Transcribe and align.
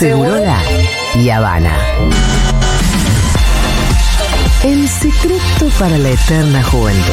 Segurola 0.00 0.58
y 1.14 1.28
Habana. 1.28 1.76
El 4.64 4.88
secreto 4.88 5.68
para 5.78 5.98
la 5.98 6.08
eterna 6.08 6.62
juventud. 6.62 7.04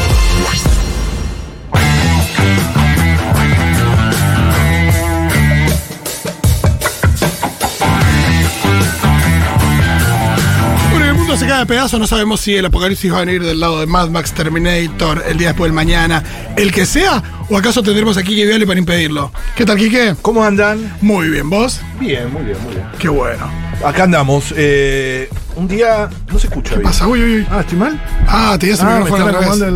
Bueno, 10.91 11.05
el 11.07 11.13
mundo 11.15 11.35
se 11.35 11.45
cae 11.45 11.59
de 11.59 11.65
pedazos, 11.65 11.99
no 11.99 12.07
sabemos 12.07 12.39
si 12.39 12.55
el 12.55 12.67
apocalipsis 12.67 13.11
va 13.11 13.17
a 13.17 13.25
venir 13.25 13.43
del 13.43 13.59
lado 13.59 13.81
de 13.81 13.85
Mad 13.85 14.11
Max, 14.11 14.31
Terminator, 14.31 15.25
el 15.27 15.37
día 15.37 15.49
después 15.49 15.67
del 15.67 15.73
mañana, 15.73 16.23
el 16.55 16.71
que 16.71 16.85
sea, 16.85 17.21
o 17.49 17.57
acaso 17.57 17.81
tendremos 17.83 18.17
a 18.17 18.23
Kike 18.23 18.45
Viale 18.45 18.65
para 18.67 18.79
impedirlo. 18.79 19.31
¿Qué 19.55 19.65
tal, 19.65 19.77
Kike? 19.77 20.15
¿Cómo 20.21 20.43
andan? 20.43 20.97
Muy 21.01 21.29
bien, 21.29 21.49
¿vos? 21.49 21.79
Bien, 21.99 22.31
muy 22.31 22.43
bien, 22.43 22.57
muy 22.63 22.73
bien. 22.75 22.85
Qué 22.99 23.09
bueno. 23.09 23.49
Acá 23.85 24.03
andamos. 24.03 24.53
eh, 24.57 25.29
un 25.55 25.67
día. 25.67 26.09
No 26.31 26.39
se 26.39 26.47
escucha 26.47 26.71
¿Qué 26.71 26.75
bien. 26.77 26.83
pasa? 26.89 27.07
Uy, 27.07 27.21
uy, 27.23 27.35
uy. 27.37 27.47
Ah, 27.49 27.61
¿estoy 27.61 27.77
mal? 27.77 28.01
Ah, 28.27 28.57
tenías 28.59 28.79
el 28.79 28.85
Ah, 28.87 28.89
me 28.89 28.99
micrófono 29.05 29.25
al 29.27 29.33
revés. 29.33 29.61
el. 29.61 29.73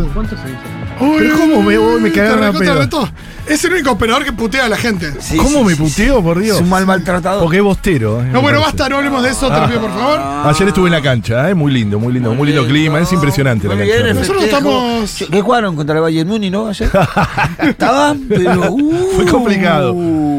Uy, 1.00 1.16
Pero 1.18 1.36
¿cómo 1.38 1.62
me- 1.62 1.78
uy, 1.78 2.00
me 2.00 2.10
te 2.10 2.16
cagaron 2.20 2.44
a 2.44 2.52
pedo? 2.52 3.08
Es 3.52 3.64
el 3.64 3.72
único 3.74 3.90
operador 3.92 4.24
que 4.24 4.32
putea 4.32 4.64
a 4.64 4.68
la 4.68 4.76
gente. 4.76 5.12
¿Cómo 5.36 5.62
me 5.64 5.76
puteo, 5.76 6.22
por 6.22 6.38
Dios? 6.38 6.56
Es 6.56 6.62
un 6.62 6.70
mal 6.70 6.86
maltratador. 6.86 7.42
Porque 7.42 7.58
es 7.58 7.62
bostero. 7.62 8.22
eh, 8.22 8.28
No, 8.32 8.40
bueno, 8.40 8.60
basta, 8.60 8.88
no 8.88 8.96
hablemos 8.96 9.22
de 9.22 9.30
eso, 9.30 9.48
te 9.50 9.60
lo 9.60 9.66
pido, 9.68 9.80
por 9.82 9.90
favor. 9.90 10.20
Ayer 10.46 10.68
estuve 10.68 10.86
en 10.88 10.92
la 10.92 11.02
cancha, 11.02 11.50
eh, 11.50 11.54
muy 11.54 11.72
lindo, 11.72 11.98
muy 11.98 12.12
lindo, 12.14 12.34
muy 12.34 12.48
lindo 12.48 12.66
clima, 12.66 13.00
es 13.00 13.12
impresionante 13.12 13.68
la 13.68 13.76
cancha. 13.76 14.12
Nosotros 14.14 14.44
estamos- 14.44 15.24
¿Qué 15.30 15.40
jugaron 15.42 15.76
contra 15.76 15.96
el 15.96 16.00
Bayern 16.02 16.28
Muni, 16.28 16.50
no? 16.50 16.68
Ayer. 16.68 16.90
Estaban, 17.58 18.20
pero. 18.28 18.72
uh. 18.72 19.12
Fue 19.16 19.26
complicado. 19.26 19.92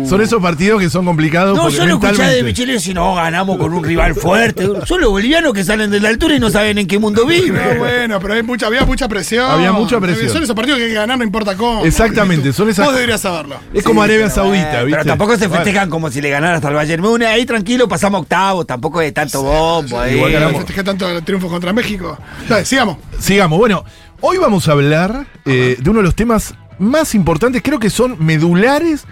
Son 0.08 0.22
esos 0.22 0.42
partidos 0.42 0.82
que 0.82 0.90
son 0.90 1.06
complicados 1.06 1.56
No, 1.56 1.70
yo 1.70 1.86
no 1.86 1.94
escuché 1.96 2.24
de 2.24 2.44
Michele 2.44 2.80
si 2.80 2.94
no 2.94 3.16
ganamos 3.16 3.58
con 3.58 3.74
un 3.74 3.84
rival 3.84 4.16
fuerte. 4.16 4.68
Son 4.86 5.00
los 5.00 5.10
bolivianos 5.12 5.54
que 5.54 5.64
salen 5.64 5.90
de 5.92 6.00
la 6.00 6.10
altura 6.10 6.36
y 6.36 6.40
no 6.40 6.50
saben 6.50 6.78
en 6.78 6.88
qué 6.88 7.00
mundo 7.00 7.22
No, 7.22 7.28
viven. 7.28 7.78
bueno, 7.78 8.20
pero 8.20 8.34
hay 8.34 8.44
mucha, 8.44 8.68
había 8.68 8.86
mucha 8.86 9.08
presión. 9.08 9.50
Había 9.50 9.72
mucha 9.72 10.00
presión. 10.00 10.30
Son 10.30 10.44
esos 10.44 10.56
partidos 10.56 10.78
que 10.80 10.86
hay 10.86 10.90
que 10.92 10.96
ganar, 10.96 11.18
no 11.18 11.24
importa 11.24 11.56
cómo. 11.56 11.86
Exactamente, 11.86 12.52
son 12.54 12.70
esas- 12.70 12.86
Saberlo. 13.18 13.58
Es 13.74 13.84
como 13.84 14.02
Arabia 14.02 14.30
Saudita, 14.30 14.84
¿viste? 14.84 14.92
Pero 14.92 15.06
tampoco 15.06 15.38
se 15.38 15.50
festejan 15.50 15.90
como 15.90 16.10
si 16.10 16.22
le 16.22 16.30
ganara 16.30 16.56
hasta 16.56 16.70
el 16.70 16.76
Bayern 16.76 17.04
Muni. 17.04 17.26
Ahí 17.26 17.46
tranquilo, 17.46 17.88
pasamos 17.88 18.22
octavos. 18.22 18.66
Tampoco 18.66 19.00
de 19.00 19.12
tanto 19.12 19.44
bombo. 19.44 20.00
ahí. 20.00 20.16
igual 20.16 20.32
ganamos. 20.32 20.58
Festejé 20.58 20.84
tanto 20.84 21.10
el 21.10 21.24
triunfo 21.24 21.50
contra 21.50 21.74
México. 21.74 22.18
Dale, 22.48 22.66
sigamos. 22.66 22.98
Sigamos. 23.20 23.60
Bueno, 23.60 23.84
hoy 24.22 24.38
vamos 24.38 24.68
a 24.68 24.72
hablar 24.72 25.26
eh, 25.46 25.78
de 25.80 25.90
uno 25.90 26.00
de 26.00 26.04
los 26.04 26.16
temas 26.16 26.56
más 26.80 27.16
importantes, 27.16 27.62
creo 27.64 27.80
que 27.80 27.90
son 27.90 28.18
medulares 28.20 29.06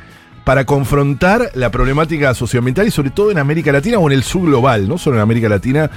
para 0.43 0.65
confrontar 0.65 1.51
la 1.53 1.69
problemática 1.69 2.33
socioambiental 2.33 2.87
y 2.87 2.91
sobre 2.91 3.11
todo 3.11 3.31
en 3.31 3.37
América 3.37 3.71
Latina 3.71 3.99
o 3.99 4.09
en 4.09 4.13
el 4.13 4.23
sur 4.23 4.43
global, 4.47 4.87
no 4.87 4.97
solo 4.97 5.17
en 5.17 5.21
América 5.21 5.47
Latina, 5.47 5.89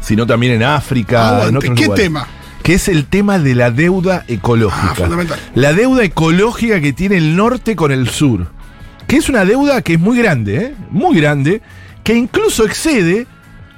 sino 0.00 0.26
también 0.26 0.54
en 0.54 0.62
África, 0.62 1.18
en 1.18 1.26
Aguante. 1.34 1.56
otros 1.58 1.74
¿Qué 1.74 1.84
lugares. 1.84 2.04
tema? 2.04 2.26
Que 2.70 2.76
es 2.76 2.86
el 2.86 3.06
tema 3.06 3.40
de 3.40 3.56
la 3.56 3.72
deuda 3.72 4.24
ecológica. 4.28 4.92
Ah, 4.92 4.94
fundamental. 4.94 5.40
La 5.56 5.72
deuda 5.72 6.04
ecológica 6.04 6.80
que 6.80 6.92
tiene 6.92 7.16
el 7.16 7.34
norte 7.34 7.74
con 7.74 7.90
el 7.90 8.08
sur. 8.08 8.46
Que 9.08 9.16
es 9.16 9.28
una 9.28 9.44
deuda 9.44 9.82
que 9.82 9.94
es 9.94 9.98
muy 9.98 10.16
grande, 10.16 10.56
¿eh? 10.56 10.74
muy 10.88 11.16
grande, 11.16 11.62
que 12.04 12.14
incluso 12.14 12.64
excede 12.64 13.26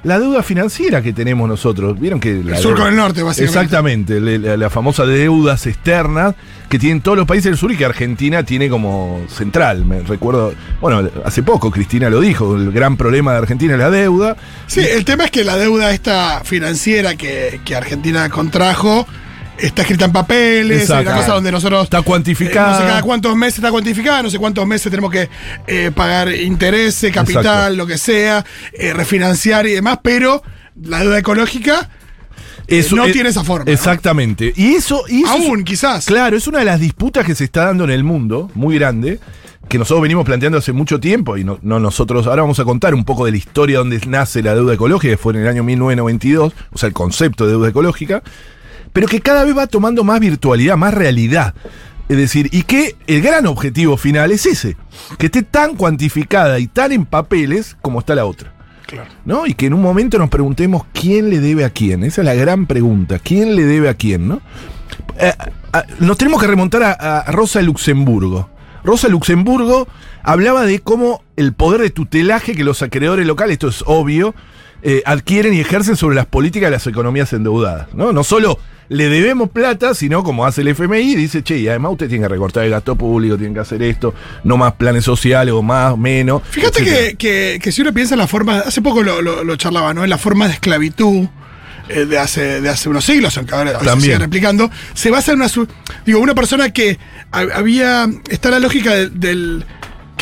la 0.03 0.19
deuda 0.19 0.43
financiera 0.43 1.01
que 1.01 1.13
tenemos 1.13 1.47
nosotros. 1.47 1.99
Vieron 1.99 2.19
que 2.19 2.43
la 2.43 2.57
El 2.57 2.61
sur 2.61 2.71
deuda- 2.73 2.83
con 2.83 2.87
el 2.91 2.95
norte, 2.97 3.23
básicamente. 3.23 3.59
Exactamente, 3.59 4.19
la, 4.19 4.57
la 4.57 4.69
famosa 4.69 5.05
deudas 5.05 5.65
externas 5.67 6.35
que 6.69 6.79
tienen 6.79 7.01
todos 7.01 7.17
los 7.17 7.27
países 7.27 7.45
del 7.45 7.57
sur 7.57 7.71
y 7.71 7.77
que 7.77 7.85
Argentina 7.85 8.43
tiene 8.43 8.67
como 8.69 9.21
central. 9.29 9.85
Me 9.85 10.01
recuerdo, 10.01 10.53
bueno, 10.81 11.07
hace 11.23 11.43
poco 11.43 11.69
Cristina 11.71 12.09
lo 12.09 12.19
dijo, 12.19 12.55
el 12.55 12.71
gran 12.71 12.97
problema 12.97 13.31
de 13.33 13.37
Argentina 13.39 13.73
es 13.73 13.79
la 13.79 13.91
deuda. 13.91 14.35
Sí, 14.67 14.79
el 14.81 15.05
tema 15.05 15.25
es 15.25 15.31
que 15.31 15.43
la 15.43 15.55
deuda 15.57 15.91
esta 15.91 16.41
financiera 16.43 17.15
que, 17.15 17.59
que 17.63 17.75
Argentina 17.75 18.27
contrajo 18.29 19.07
está 19.57 19.81
escrita 19.83 20.05
en 20.05 20.11
papeles, 20.11 20.81
Exacto. 20.81 21.09
una 21.09 21.19
cosa 21.19 21.33
donde 21.33 21.51
nosotros... 21.51 21.83
Está 21.83 21.99
eh, 21.99 22.03
cuantificada. 22.03 22.71
no 22.71 22.77
sé 22.79 22.83
cada 22.87 23.01
cuántos 23.01 23.35
meses 23.35 23.59
está 23.59 23.71
cuantificada, 23.71 24.23
no 24.23 24.29
sé 24.29 24.37
cuántos 24.39 24.65
meses 24.67 24.89
tenemos 24.89 25.11
que 25.11 25.29
eh, 25.67 25.91
pagar 25.95 26.33
intereses, 26.33 27.11
capital, 27.13 27.45
Exacto. 27.45 27.75
lo 27.75 27.87
que 27.87 27.97
sea, 27.97 28.45
eh, 28.73 28.93
refinanciar 28.93 29.65
y 29.67 29.73
demás, 29.73 29.99
pero 30.01 30.43
la 30.81 30.99
deuda 30.99 31.19
ecológica 31.19 31.89
Eso 32.67 32.95
no 32.95 33.05
es- 33.05 33.13
tiene 33.13 33.29
esa 33.29 33.43
forma, 33.43 33.65
¿no? 33.65 33.71
Exactamente. 33.71 34.53
Y 34.55 34.73
eso, 34.75 35.03
y 35.07 35.23
eso 35.23 35.33
es- 35.35 35.47
aún 35.49 35.63
quizás. 35.63 36.05
Claro, 36.05 36.35
es 36.37 36.47
una 36.47 36.59
de 36.59 36.65
las 36.65 36.79
disputas 36.79 37.25
que 37.25 37.35
se 37.35 37.43
está 37.43 37.65
dando 37.65 37.83
en 37.83 37.91
el 37.91 38.03
mundo, 38.03 38.49
muy 38.55 38.75
grande, 38.75 39.19
que 39.69 39.77
nosotros 39.77 40.01
venimos 40.01 40.25
planteando 40.25 40.57
hace 40.57 40.73
mucho 40.73 40.99
tiempo, 40.99 41.37
y 41.37 41.43
no, 41.43 41.57
no 41.61 41.79
nosotros, 41.79 42.27
ahora 42.27 42.41
vamos 42.41 42.59
a 42.59 42.65
contar 42.65 42.93
un 42.93 43.05
poco 43.05 43.25
de 43.25 43.31
la 43.31 43.37
historia 43.37 43.77
donde 43.77 43.99
nace 44.07 44.41
la 44.43 44.55
deuda 44.55 44.73
ecológica, 44.73 45.11
que 45.13 45.17
fue 45.17 45.33
en 45.33 45.39
el 45.41 45.47
año 45.47 45.63
1992, 45.63 46.53
o 46.71 46.77
sea, 46.77 46.87
el 46.87 46.93
concepto 46.93 47.45
de 47.45 47.51
deuda 47.51 47.69
ecológica, 47.69 48.23
pero 48.93 49.07
que 49.07 49.19
cada 49.19 49.43
vez 49.43 49.57
va 49.57 49.67
tomando 49.67 50.03
más 50.03 50.19
virtualidad, 50.19 50.77
más 50.77 50.93
realidad. 50.93 51.53
Es 52.09 52.17
decir, 52.17 52.49
y 52.51 52.63
que 52.63 52.95
el 53.07 53.21
gran 53.21 53.47
objetivo 53.47 53.97
final 53.97 54.31
es 54.31 54.45
ese, 54.45 54.77
que 55.17 55.27
esté 55.27 55.41
tan 55.41 55.75
cuantificada 55.75 56.59
y 56.59 56.67
tan 56.67 56.91
en 56.91 57.05
papeles 57.05 57.75
como 57.81 57.99
está 57.99 58.15
la 58.15 58.25
otra. 58.25 58.53
Claro. 58.85 59.09
¿no? 59.25 59.47
Y 59.47 59.53
que 59.53 59.65
en 59.65 59.73
un 59.73 59.81
momento 59.81 60.19
nos 60.19 60.29
preguntemos 60.29 60.83
quién 60.93 61.29
le 61.29 61.39
debe 61.39 61.65
a 61.65 61.69
quién. 61.69 62.03
Esa 62.03 62.21
es 62.21 62.25
la 62.25 62.35
gran 62.35 62.67
pregunta. 62.67 63.17
¿Quién 63.17 63.55
le 63.55 63.63
debe 63.63 63.89
a 63.89 63.95
quién, 63.95 64.27
no? 64.27 64.41
Eh, 65.17 65.33
nos 65.99 66.17
tenemos 66.17 66.39
que 66.39 66.47
remontar 66.47 66.83
a, 66.83 66.91
a 66.91 67.31
Rosa 67.31 67.61
Luxemburgo. 67.61 68.49
Rosa 68.83 69.07
Luxemburgo 69.07 69.87
hablaba 70.21 70.65
de 70.65 70.79
cómo 70.79 71.23
el 71.37 71.53
poder 71.53 71.81
de 71.81 71.89
tutelaje 71.89 72.55
que 72.55 72.63
los 72.63 72.81
acreedores 72.81 73.25
locales, 73.25 73.53
esto 73.53 73.69
es 73.69 73.83
obvio, 73.87 74.35
eh, 74.81 75.01
adquieren 75.05 75.53
y 75.53 75.61
ejercen 75.61 75.95
sobre 75.95 76.15
las 76.15 76.25
políticas 76.25 76.67
de 76.67 76.71
las 76.71 76.87
economías 76.87 77.31
endeudadas. 77.33 77.87
¿no? 77.93 78.11
no 78.11 78.23
solo 78.23 78.59
le 78.89 79.09
debemos 79.09 79.49
plata, 79.49 79.93
sino 79.93 80.23
como 80.23 80.45
hace 80.45 80.61
el 80.61 80.67
FMI, 80.69 81.15
dice, 81.15 81.41
che, 81.43 81.57
y 81.57 81.67
además 81.67 81.93
usted 81.93 82.07
tiene 82.09 82.23
que 82.25 82.29
recortar 82.29 82.63
el 82.65 82.71
gasto 82.71 82.95
público, 82.95 83.37
tiene 83.37 83.53
que 83.53 83.59
hacer 83.61 83.81
esto, 83.83 84.13
no 84.43 84.57
más 84.57 84.73
planes 84.73 85.03
sociales 85.05 85.53
o 85.53 85.61
más, 85.61 85.97
menos. 85.97 86.41
Fíjate 86.49 86.83
que, 86.83 87.15
que- 87.17 87.59
que 87.61 87.71
si 87.71 87.81
uno 87.81 87.93
piensa 87.93 88.15
en 88.15 88.19
la 88.19 88.27
forma, 88.27 88.59
hace 88.59 88.81
poco 88.81 89.01
lo, 89.03 89.21
lo- 89.21 89.43
lo 89.43 89.55
charlaba, 89.55 89.93
¿no? 89.93 90.03
En 90.03 90.09
la 90.09 90.17
forma 90.17 90.47
de 90.47 90.53
esclavitud 90.53 91.27
eh, 91.89 92.05
de, 92.05 92.17
hace, 92.17 92.61
de 92.61 92.69
hace 92.69 92.87
unos 92.89 93.03
siglos, 93.05 93.37
aunque 93.37 93.55
ahora 93.55 93.71
se 93.79 93.85
sigue 94.01 94.13
replicando, 94.19 94.71
se 94.93 95.11
basa 95.11 95.31
en 95.33 95.39
una, 95.41 95.49
digo, 96.05 96.19
una 96.19 96.33
persona 96.35 96.71
que 96.71 96.97
ha- 97.31 97.39
había, 97.55 98.07
está 98.29 98.49
la 98.49 98.59
lógica 98.59 98.93
del, 98.95 99.19
del- 99.19 99.65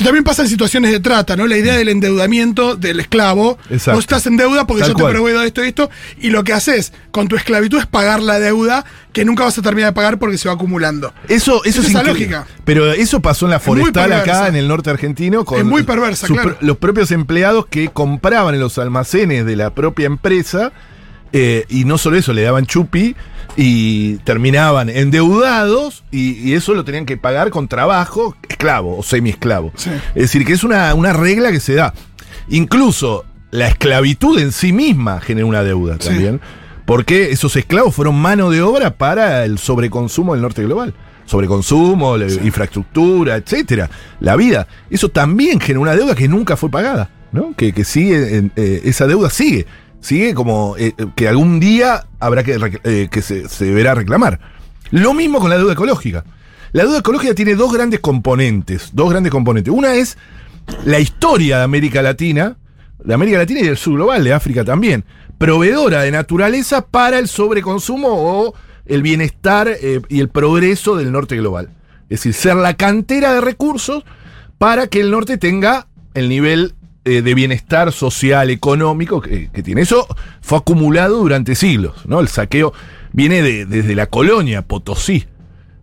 que 0.02 0.06
también 0.06 0.24
pasa 0.24 0.42
en 0.42 0.50
situaciones 0.50 0.92
de 0.92 1.00
trata, 1.00 1.36
¿no? 1.36 1.46
La 1.46 1.58
idea 1.58 1.76
del 1.76 1.90
endeudamiento 1.90 2.76
del 2.76 3.00
esclavo. 3.00 3.60
Exacto. 3.70 3.92
Vos 3.92 4.00
estás 4.00 4.26
en 4.26 4.36
deuda 4.36 4.66
porque 4.66 4.82
Tal 4.82 4.90
yo 4.90 4.96
te 4.96 5.02
cual. 5.04 5.46
esto 5.46 5.64
y 5.64 5.68
esto, 5.68 5.90
y 6.20 6.32
lo 6.32 6.44
que 6.44 6.54
haces 6.54 6.92
con 7.12 7.28
tu 7.28 7.36
esclavitud 7.36 7.78
es 7.78 7.86
pagar 7.86 8.22
la 8.22 8.40
deuda 8.40 8.84
que 9.14 9.26
nunca 9.26 9.44
vas 9.44 9.58
a 9.58 9.62
terminar 9.62 9.92
de 9.92 9.96
pagar 9.96 10.18
porque 10.18 10.40
se 10.40 10.48
va 10.50 10.56
acumulando. 10.56 11.14
Eso, 11.28 11.64
eso 11.66 11.82
Es 11.82 11.86
es 11.86 11.90
esa 11.92 12.04
lógica. 12.04 12.48
Pero 12.66 12.92
eso 12.92 13.22
pasó 13.22 13.46
en 13.46 13.52
la 13.52 13.60
forestal 13.60 14.12
acá 14.14 14.48
en 14.48 14.56
el 14.56 14.68
norte 14.68 14.90
argentino. 14.90 15.46
Con 15.46 15.60
Es 15.60 15.66
muy 15.66 15.84
perversa, 15.84 16.26
claro. 16.28 16.58
Los 16.62 16.78
propios 16.78 17.12
empleados 17.12 17.68
que 17.68 17.90
compraban 17.90 18.56
en 18.56 18.62
los 18.62 18.80
almacenes 18.80 19.46
de 19.46 19.56
la 19.56 19.70
propia 19.70 20.08
empresa. 20.08 20.72
Eh, 21.34 21.66
y 21.70 21.86
no 21.86 21.98
solo 21.98 22.18
eso, 22.18 22.34
le 22.34 22.42
daban 22.42 22.66
chupi 22.66 23.16
y 23.56 24.16
terminaban 24.18 24.90
endeudados 24.90 26.04
y, 26.12 26.32
y 26.40 26.54
eso 26.54 26.74
lo 26.74 26.84
tenían 26.86 27.06
que 27.06 27.18
pagar 27.18 27.50
con 27.50 27.68
trabajo 27.68 28.36
esclavo 28.50 28.98
o 28.98 29.04
semi-esclavo. 29.04 29.72
Sí. 29.76 29.90
Es 30.16 30.22
decir, 30.24 30.46
que 30.46 30.54
es 30.54 30.64
una, 30.64 30.94
una 30.94 31.14
regla 31.14 31.52
que 31.52 31.60
se 31.60 31.74
da. 31.76 31.94
Incluso 32.50 33.26
la 33.52 33.68
esclavitud 33.68 34.40
en 34.40 34.52
sí 34.52 34.72
misma 34.74 35.20
genera 35.22 35.46
una 35.46 35.64
deuda 35.64 35.98
Sí. 36.00 36.10
también. 36.10 36.42
Porque 36.86 37.30
esos 37.32 37.56
esclavos 37.56 37.96
fueron 37.96 38.16
mano 38.16 38.50
de 38.50 38.62
obra 38.62 38.96
para 38.98 39.46
el 39.46 39.58
sobreconsumo 39.60 40.34
del 40.34 40.42
norte 40.42 40.64
global. 40.64 40.94
Sobreconsumo, 41.26 42.18
la 42.18 42.26
infraestructura, 42.26 43.36
etcétera. 43.38 43.90
La 44.20 44.36
vida. 44.36 44.68
Eso 44.90 45.08
también 45.10 45.60
genera 45.62 45.80
una 45.80 45.96
deuda 45.96 46.16
que 46.16 46.28
nunca 46.28 46.58
fue 46.58 46.70
pagada. 46.70 47.10
¿no? 47.32 47.54
Que, 47.56 47.72
que 47.72 47.86
sigue, 47.86 48.36
en- 48.36 48.52
eh, 48.58 48.82
esa 48.84 49.08
deuda 49.08 49.30
sigue. 49.30 49.66
Sigue 50.02 50.34
como 50.34 50.76
eh, 50.78 50.94
que 51.16 51.28
algún 51.28 51.60
día 51.60 52.06
habrá 52.20 52.44
que, 52.44 52.58
eh, 52.84 53.22
se, 53.22 53.66
deberá 53.66 53.96
reclamar. 53.96 54.40
Lo 54.90 55.14
mismo 55.14 55.40
con 55.40 55.50
la 55.50 55.58
deuda 55.58 55.74
ecológica. 55.74 56.26
La 56.74 56.84
deuda 56.84 57.00
ecológica 57.00 57.36
tiene 57.36 57.56
dos 57.56 57.72
grandes 57.72 58.00
componentes. 58.00 58.90
Dos 58.94 59.10
grandes 59.12 59.32
componentes. 59.32 59.74
Una 59.74 59.94
es 59.94 60.18
la 60.86 61.00
historia 61.00 61.60
de 61.60 61.64
América 61.64 62.02
Latina, 62.02 62.58
de 63.04 63.14
América 63.14 63.38
Latina 63.38 63.62
y 63.62 63.66
del 63.66 63.78
sur 63.78 63.94
global, 63.94 64.24
de 64.24 64.34
África 64.34 64.66
también, 64.66 65.06
proveedora 65.38 66.02
de 66.02 66.12
naturaleza 66.12 66.86
para 66.86 67.20
el 67.20 67.28
sobreconsumo 67.28 68.10
o 68.10 68.54
el 68.86 69.02
bienestar 69.02 69.68
eh, 69.70 70.02
y 70.10 70.20
el 70.20 70.30
progreso 70.30 70.96
del 70.96 71.12
norte 71.12 71.38
global. 71.38 71.70
Es 72.10 72.20
decir, 72.20 72.34
ser 72.34 72.56
la 72.56 72.74
cantera 72.74 73.34
de 73.34 73.42
recursos 73.42 74.04
para 74.58 74.88
que 74.88 75.00
el 75.00 75.12
norte 75.12 75.38
tenga 75.38 75.88
el 76.14 76.28
nivel 76.28 76.76
eh, 77.06 77.22
de 77.22 77.34
bienestar 77.34 77.92
social, 77.92 78.50
económico 78.50 79.22
que, 79.22 79.50
que 79.52 79.64
tiene. 79.64 79.82
Eso 79.82 80.08
fue 80.42 80.58
acumulado 80.60 81.18
durante 81.18 81.56
siglos, 81.56 82.06
¿no? 82.06 82.20
El 82.20 82.28
saqueo 82.28 82.74
viene 83.14 83.42
de- 83.42 83.66
desde 83.66 83.96
la 83.96 84.06
colonia, 84.08 84.62
Potosí, 84.62 85.26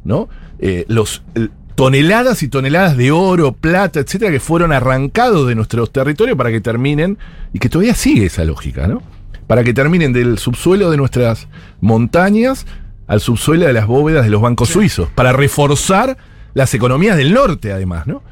¿no? 0.04 0.28
Eh, 0.58 0.84
los, 0.88 1.22
el- 1.34 1.50
toneladas 1.74 2.42
y 2.42 2.48
toneladas 2.48 2.96
de 2.96 3.12
oro, 3.12 3.52
plata, 3.52 4.00
etcétera, 4.00 4.32
que 4.32 4.40
fueron 4.40 4.72
arrancados 4.72 5.46
de 5.46 5.54
nuestros 5.54 5.92
territorios 5.92 6.36
para 6.36 6.50
que 6.50 6.60
terminen, 6.60 7.18
y 7.52 7.58
que 7.60 7.68
todavía 7.68 7.94
sigue 7.94 8.26
esa 8.26 8.44
lógica, 8.44 8.86
¿no? 8.88 9.00
Para 9.46 9.62
que 9.64 9.72
terminen 9.72 10.12
del 10.12 10.38
subsuelo 10.38 10.90
de 10.90 10.96
nuestras 10.96 11.46
montañas 11.80 12.66
al 13.06 13.20
subsuelo 13.20 13.66
de 13.66 13.72
las 13.72 13.86
bóvedas 13.86 14.24
de 14.24 14.30
los 14.30 14.42
bancos 14.42 14.68
suizos, 14.70 15.08
para 15.14 15.32
reforzar 15.32 16.18
las 16.54 16.74
economías 16.74 17.16
del 17.16 17.32
norte, 17.32 17.72
además, 17.72 18.06
¿no? 18.06 18.22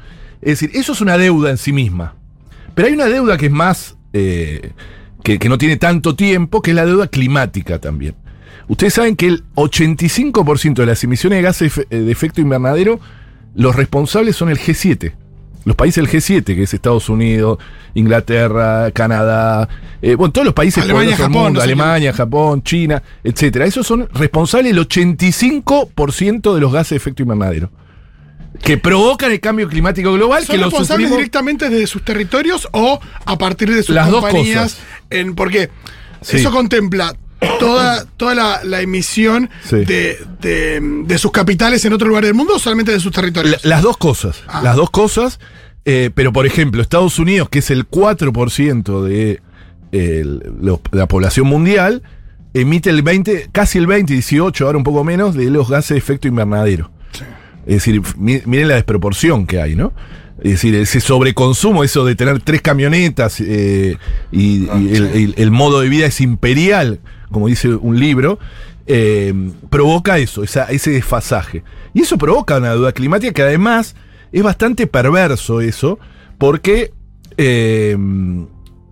Es 0.41 0.59
decir, 0.59 0.71
eso 0.75 0.91
es 0.93 1.01
una 1.01 1.17
deuda 1.17 1.49
en 1.49 1.57
sí 1.57 1.71
misma. 1.73 2.13
Pero 2.77 2.87
hay 2.89 2.93
una 2.93 3.05
deuda 3.07 3.37
que 3.37 3.47
es 3.47 3.51
más. 3.51 3.97
eh, 4.13 4.71
que, 5.23 5.39
que 5.39 5.49
no 5.49 5.57
tiene 5.57 5.75
tanto 5.77 6.15
tiempo, 6.15 6.61
que 6.61 6.71
es 6.71 6.75
la 6.75 6.85
deuda 6.85 7.07
climática 7.07 7.79
también. 7.79 8.13
Ustedes 8.69 8.93
saben 8.93 9.15
que 9.15 9.27
el 9.27 9.43
85% 9.55 10.75
de 10.75 10.85
las 10.85 11.03
emisiones 11.03 11.39
de 11.39 11.43
gases 11.43 11.75
de 11.75 11.81
efe- 11.83 12.05
de 12.05 12.11
efecto 12.11 12.39
invernadero, 12.39 12.99
los 13.55 13.75
responsables 13.75 14.35
son 14.35 14.49
el 14.49 14.57
G7. 14.59 15.11
Los 15.65 15.75
países 15.75 16.01
del 16.01 16.09
G7, 16.09 16.43
que 16.55 16.63
es 16.63 16.73
Estados 16.73 17.09
Unidos, 17.09 17.57
Inglaterra, 17.93 18.91
Canadá, 18.91 19.67
eh, 20.01 20.15
bueno, 20.15 20.31
todos 20.31 20.45
los 20.45 20.53
países 20.53 20.81
Alemania, 20.83 21.17
Japón, 21.17 21.31
mundo, 21.43 21.59
no 21.59 21.63
Alemania, 21.63 22.13
Japón, 22.13 22.63
China, 22.63 23.03
etcétera. 23.23 23.65
Esos 23.65 23.85
son 23.85 24.07
responsables 24.13 24.73
del 24.73 24.87
85% 24.87 26.53
de 26.55 26.61
los 26.61 26.71
gases 26.71 26.91
de 26.91 26.95
efecto 26.97 27.23
invernadero. 27.23 27.69
Que 28.61 28.77
provocan 28.77 29.31
el 29.31 29.39
cambio 29.39 29.67
climático 29.67 30.11
global, 30.13 30.43
¿Son 30.45 30.55
que 30.57 30.63
responsables 30.63 31.09
directamente 31.11 31.69
de 31.69 31.87
sus 31.87 32.03
territorios 32.03 32.67
o 32.71 32.99
a 33.25 33.37
partir 33.37 33.73
de 33.73 33.83
sus 33.83 33.95
Las 33.95 34.09
dos 34.09 34.21
compañías? 34.21 34.73
cosas. 34.75 34.79
En, 35.09 35.35
porque 35.35 35.69
Sí. 36.21 36.37
eso 36.37 36.51
contempla 36.51 37.15
toda, 37.59 38.05
toda 38.17 38.33
la, 38.35 38.63
la 38.63 38.81
emisión 38.81 39.49
Sí. 39.63 39.77
de, 39.85 40.17
de- 40.41 40.79
de 41.05 41.17
sus 41.17 41.31
capitales 41.31 41.85
en 41.85 41.93
otro 41.93 42.07
lugar 42.07 42.25
del 42.25 42.33
mundo 42.33 42.55
o 42.55 42.59
solamente 42.59 42.91
de 42.91 42.99
sus 42.99 43.11
territorios. 43.11 43.63
La- 43.63 43.75
las 43.75 43.81
dos 43.83 43.97
cosas. 43.97 44.43
Ah. 44.47 44.61
Las 44.63 44.75
dos 44.75 44.89
cosas. 44.89 45.39
eh, 45.89 46.09
pero, 46.13 46.33
por 46.33 46.45
ejemplo, 46.45 46.81
Estados 46.81 47.17
Unidos, 47.17 47.47
que 47.49 47.59
es 47.59 47.69
el 47.71 47.85
4% 47.87 49.03
de 49.03 49.39
lo- 50.59 50.81
la 50.91 51.07
población 51.07 51.47
mundial, 51.47 52.03
emite 52.53 52.89
el 52.89 53.03
20, 53.03 53.47
casi 53.53 53.77
el 53.77 53.87
20, 53.87 54.11
18, 54.13 54.65
ahora 54.65 54.77
un 54.77 54.83
poco 54.83 55.03
menos, 55.05 55.33
de 55.35 55.49
los 55.49 55.69
gases 55.69 55.89
de 55.91 55.97
efecto 55.99 56.27
invernadero. 56.27 56.91
Es 57.67 57.75
decir, 57.75 58.01
mi- 58.17 58.41
miren 58.45 58.69
la 58.69 58.75
desproporción 58.75 59.45
que 59.45 59.61
hay, 59.61 59.75
¿no? 59.75 59.93
Es 60.39 60.51
decir, 60.51 60.73
ese 60.75 60.99
sobreconsumo, 60.99 61.83
eso 61.83 62.05
de 62.05 62.15
tener 62.15 62.39
tres 62.41 62.61
camionetas 62.61 63.39
eh, 63.41 63.97
y, 64.31 64.65
y 64.79 64.95
el, 64.95 65.05
el- 65.07 65.33
el 65.37 65.51
modo 65.51 65.81
de 65.81 65.89
vida 65.89 66.05
es 66.07 66.21
imperial, 66.21 66.99
como 67.31 67.47
dice 67.47 67.69
un 67.75 67.99
libro, 67.99 68.39
eh, 68.85 69.33
provoca 69.69 70.17
eso, 70.17 70.43
esa- 70.43 70.65
ese 70.71 70.91
desfasaje. 70.91 71.63
Y 71.93 72.01
eso 72.01 72.17
provoca 72.17 72.57
una 72.57 72.71
deuda 72.71 72.91
climática 72.93 73.33
que 73.33 73.41
además 73.41 73.95
es 74.31 74.43
bastante 74.43 74.87
perverso 74.87 75.59
eso, 75.61 75.99
porque 76.37 76.91
eh, 77.37 77.97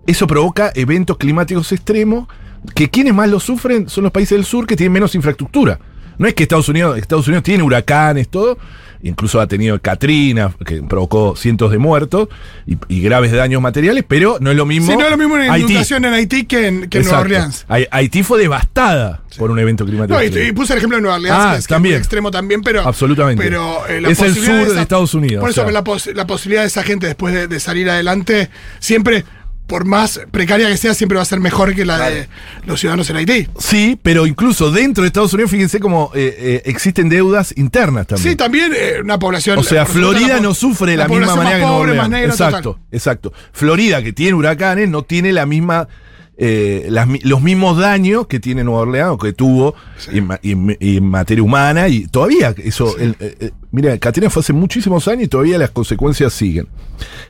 eso 0.06 0.26
provoca 0.26 0.70
eventos 0.74 1.16
climáticos 1.16 1.72
extremos 1.72 2.28
que 2.74 2.90
quienes 2.90 3.14
más 3.14 3.28
lo 3.30 3.40
sufren 3.40 3.88
son 3.88 4.04
los 4.04 4.12
países 4.12 4.36
del 4.36 4.44
sur 4.44 4.66
que 4.66 4.76
tienen 4.76 4.92
menos 4.92 5.14
infraestructura. 5.14 5.78
No 6.18 6.26
es 6.28 6.34
que 6.34 6.42
Estados 6.42 6.68
Unidos, 6.68 6.98
Estados 6.98 7.26
Unidos 7.28 7.42
tiene 7.44 7.62
huracanes, 7.62 8.28
todo, 8.28 8.58
incluso 9.02 9.40
ha 9.40 9.46
tenido 9.46 9.78
Katrina, 9.80 10.52
que 10.64 10.82
provocó 10.82 11.36
cientos 11.36 11.70
de 11.70 11.78
muertos 11.78 12.28
y, 12.66 12.76
y 12.88 13.00
graves 13.02 13.30
daños 13.32 13.60
materiales, 13.62 14.04
pero 14.08 14.38
no 14.40 14.50
es 14.50 14.56
lo 14.56 14.66
mismo. 14.66 14.90
Sí, 14.90 14.96
no 14.96 15.04
es 15.04 15.10
lo 15.10 15.16
mismo 15.18 15.34
una 15.34 15.52
Haití. 15.52 15.64
inundación 15.66 16.04
en 16.06 16.14
Haití 16.14 16.44
que 16.46 16.66
en, 16.68 16.88
que 16.88 16.98
en 16.98 17.04
Nueva. 17.04 17.20
Orleans. 17.20 17.66
Hai- 17.68 17.86
Haití 17.90 18.22
fue 18.22 18.40
devastada 18.40 19.22
por 19.36 19.50
un 19.50 19.58
evento 19.58 19.84
climático. 19.84 20.18
No, 20.18 20.24
y, 20.24 20.52
puse 20.52 20.72
el 20.72 20.78
ejemplo 20.78 20.96
de 20.96 21.02
Nueva 21.02 21.16
Orleans, 21.16 21.38
Ah, 21.38 21.42
que 21.42 21.48
es, 21.50 21.54
que 21.54 21.60
es 21.60 21.66
también. 21.68 21.96
extremo 21.96 22.30
también, 22.30 22.62
pero. 22.62 22.80
Absolutamente. 22.86 23.42
Pero, 23.44 23.86
eh, 23.86 24.00
la 24.00 24.08
Es 24.08 24.20
el 24.20 24.34
sur 24.34 24.44
de 24.54 24.62
esa- 24.62 24.82
Estados 24.82 25.12
Unidos, 25.14 25.40
Por 25.40 25.50
o 25.50 25.52
eso 25.52 25.62
sea. 25.62 25.70
la, 25.70 25.84
pos- 25.84 26.10
la 26.14 26.26
posibilidad 26.26 26.62
de 26.62 26.68
esa 26.68 26.82
gente 26.82 27.06
después 27.06 27.34
de, 27.34 27.46
de 27.48 27.60
salir 27.60 27.90
adelante, 27.90 28.48
siempre, 28.80 29.24
por 29.66 29.84
más 29.84 30.20
precaria 30.30 30.68
que 30.68 30.76
sea, 30.76 30.94
siempre 30.94 31.16
va 31.16 31.22
a 31.22 31.26
ser 31.26 31.40
mejor 31.40 31.74
que 31.74 31.84
la 31.84 32.08
de 32.08 32.28
los 32.66 32.80
ciudadanos 32.80 33.10
en 33.10 33.16
Haití. 33.16 33.48
Sí, 33.58 33.98
pero 34.00 34.26
incluso 34.26 34.70
dentro 34.70 35.02
de 35.02 35.08
Estados 35.08 35.32
Unidos, 35.32 35.50
fíjense 35.50 35.80
cómo 35.80 36.12
eh, 36.14 36.34
eh, 36.38 36.62
existen 36.66 37.08
deudas 37.08 37.52
internas 37.56 38.06
también. 38.06 38.30
Sí, 38.30 38.36
también 38.36 38.72
eh, 38.76 39.00
una 39.02 39.18
población. 39.18 39.58
O 39.58 39.62
sea, 39.62 39.84
Florida 39.84 40.40
no 40.40 40.54
sufre 40.54 40.92
de 40.92 40.98
la, 40.98 41.08
misma 41.08 41.34
manera 41.34 41.56
que 41.56 41.62
más 41.62 41.70
Nueva 41.70 41.78
pobre, 41.78 41.94
más 41.94 42.06
Orleans. 42.06 42.10
negra, 42.10 42.32
Exacto, 42.32 42.72
total. 42.74 42.86
exacto. 42.92 43.32
Florida, 43.52 44.02
que 44.02 44.12
tiene 44.12 44.34
huracanes, 44.34 44.88
no 44.88 45.02
tiene 45.02 45.32
la 45.32 45.46
misma, 45.46 45.88
eh, 46.38 46.86
las 46.90 47.08
los 47.24 47.40
mismos 47.40 47.78
daños 47.78 48.26
que 48.26 48.40
tiene 48.40 48.62
Nueva 48.62 48.80
Orleans 48.80 49.10
o 49.12 49.18
que 49.18 49.32
tuvo 49.32 49.74
en, 50.12 50.26
ma- 50.26 50.38
en- 50.42 50.76
en 50.78 51.04
materia 51.08 51.42
humana 51.42 51.88
y 51.88 52.06
todavía 52.08 52.54
eso. 52.58 52.98
el- 52.98 53.16
eh, 53.20 53.36
eh, 53.40 53.50
mira, 53.72 53.96
Katrina 53.98 54.28
fue 54.28 54.40
hace 54.40 54.52
muchísimos 54.52 55.08
años 55.08 55.24
y 55.24 55.28
todavía 55.28 55.56
las 55.58 55.70
consecuencias 55.70 56.32
siguen. 56.34 56.68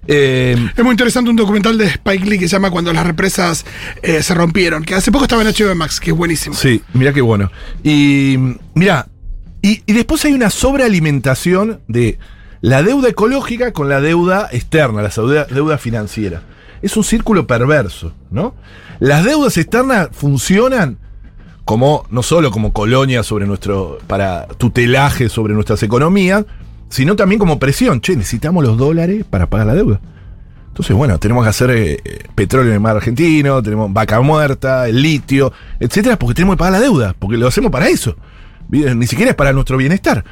Eh, 0.09 0.57
Es 0.77 0.83
muy 0.85 0.93
interesante 0.93 1.31
un 1.31 1.37
documental 1.37 1.79
de 1.79 1.85
Spike 1.87 2.25
Lee 2.27 2.39
que 2.39 2.49
se 2.49 2.53
llama 2.57 2.71
Cuando 2.71 2.93
las 2.93 3.07
represas 3.07 3.65
eh, 4.03 4.23
se 4.23 4.35
rompieron, 4.35 4.83
que 4.85 4.95
hace 4.95 5.13
poco 5.13 5.25
estaba 5.25 5.43
en 5.43 5.49
HBO 5.49 5.75
Max, 5.77 6.01
que 6.01 6.11
es 6.11 6.17
buenísimo. 6.17 6.55
Sí, 6.57 6.83
mira 6.93 7.13
qué 7.13 7.21
bueno. 7.21 7.51
Y 7.85 8.37
mira, 8.75 9.07
y, 9.63 9.83
y 9.87 9.93
después 9.93 10.25
hay 10.25 10.33
una 10.33 10.51
sobrealimentación 10.51 11.81
de 11.89 12.19
la 12.61 12.83
deuda 12.83 13.09
ecológica 13.11 13.73
con 13.73 13.89
la 13.89 14.01
deuda 14.01 14.49
externa, 14.51 15.03
la 15.03 15.09
deuda, 15.11 15.45
deuda 15.45 15.79
financiera. 15.79 16.43
Es 16.83 16.97
un 16.97 17.05
círculo 17.05 17.47
perverso, 17.47 18.13
¿no? 18.31 18.55
Las 18.99 19.25
deudas 19.25 19.57
externas 19.57 20.09
funcionan 20.13 20.99
como 21.65 22.07
no 22.11 22.23
solo 22.23 22.51
como 22.51 22.73
colonia 22.73 23.23
sobre 23.25 23.47
nuestro 23.47 23.99
para 24.07 24.47
tutelaje 24.47 25.29
sobre 25.29 25.53
nuestras 25.53 25.83
economías, 25.83 26.45
sino 26.89 27.17
también 27.17 27.39
como 27.39 27.59
presión. 27.59 28.01
Che, 28.01 28.17
necesitamos 28.17 28.65
los 28.65 28.79
dólares 28.79 29.25
para 29.29 29.51
pagar 29.51 29.67
la 29.67 29.75
deuda. 29.75 30.01
Entonces, 30.69 30.95
bueno, 30.95 31.19
tenemos 31.19 31.43
que 31.43 31.49
hacer 31.49 31.71
eh, 31.71 32.01
petróleo 32.35 32.69
en 32.69 32.75
el 32.75 32.81
mar 32.81 32.97
argentino, 32.97 33.63
tenemos 33.63 33.93
vaca 33.93 34.21
muerta, 34.21 34.87
el 34.87 35.01
litio, 35.01 35.53
etcétera, 35.81 36.19
porque 36.19 36.35
tenemos 36.35 36.55
que 36.55 36.59
pagar 36.59 36.75
la 36.75 36.81
deuda, 36.81 37.17
porque 37.19 37.37
lo 37.37 37.49
hacemos 37.49 37.73
para 37.73 37.89
eso. 37.89 38.15
Ni 38.69 39.07
siquiera 39.07 39.31
es 39.31 39.37
para 39.37 39.53
nuestro 39.53 39.77
bienestar. 39.77 40.23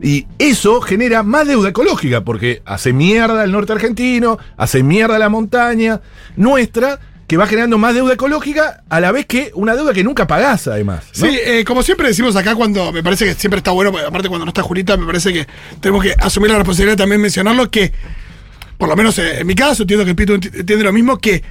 Y 0.00 0.26
eso 0.38 0.80
genera 0.80 1.22
más 1.22 1.46
deuda 1.48 1.70
ecológica, 1.70 2.22
porque 2.22 2.62
hace 2.64 2.92
mierda 2.92 3.42
el 3.44 3.50
norte 3.52 3.72
argentino, 3.72 4.38
hace 4.56 4.82
mierda 4.82 5.18
la 5.18 5.28
montaña 5.28 6.00
nuestra, 6.36 7.00
que 7.26 7.36
va 7.36 7.46
generando 7.46 7.78
más 7.78 7.94
deuda 7.94 8.14
ecológica, 8.14 8.84
a 8.88 9.00
la 9.00 9.12
vez 9.12 9.26
que 9.26 9.50
una 9.54 9.74
deuda 9.74 9.92
que 9.92 10.04
nunca 10.04 10.26
pagás, 10.26 10.66
además. 10.68 11.04
Sí, 11.12 11.26
eh, 11.44 11.64
como 11.66 11.82
siempre 11.82 12.08
decimos 12.08 12.36
acá 12.36 12.54
cuando 12.54 12.92
me 12.92 13.02
parece 13.02 13.24
que 13.26 13.34
siempre 13.34 13.58
está 13.58 13.72
bueno, 13.72 13.90
aparte 13.98 14.28
cuando 14.28 14.46
no 14.46 14.50
está 14.50 14.62
Julita, 14.62 14.96
me 14.96 15.04
parece 15.04 15.32
que 15.32 15.46
tenemos 15.80 16.02
que 16.04 16.14
asumir 16.18 16.50
la 16.50 16.58
responsabilidad 16.58 16.96
de 16.96 17.02
también 17.02 17.20
mencionarlo, 17.20 17.70
que 17.70 17.92
por 18.78 18.88
lo 18.88 18.94
menos 18.96 19.18
eh, 19.18 19.40
en 19.40 19.46
mi 19.46 19.54
caso, 19.54 19.82
entiendo 19.82 20.04
que 20.04 20.14
enti- 20.14 20.54
entiende 20.60 20.84
lo 20.84 20.92
mismo, 20.92 21.18
que 21.18 21.42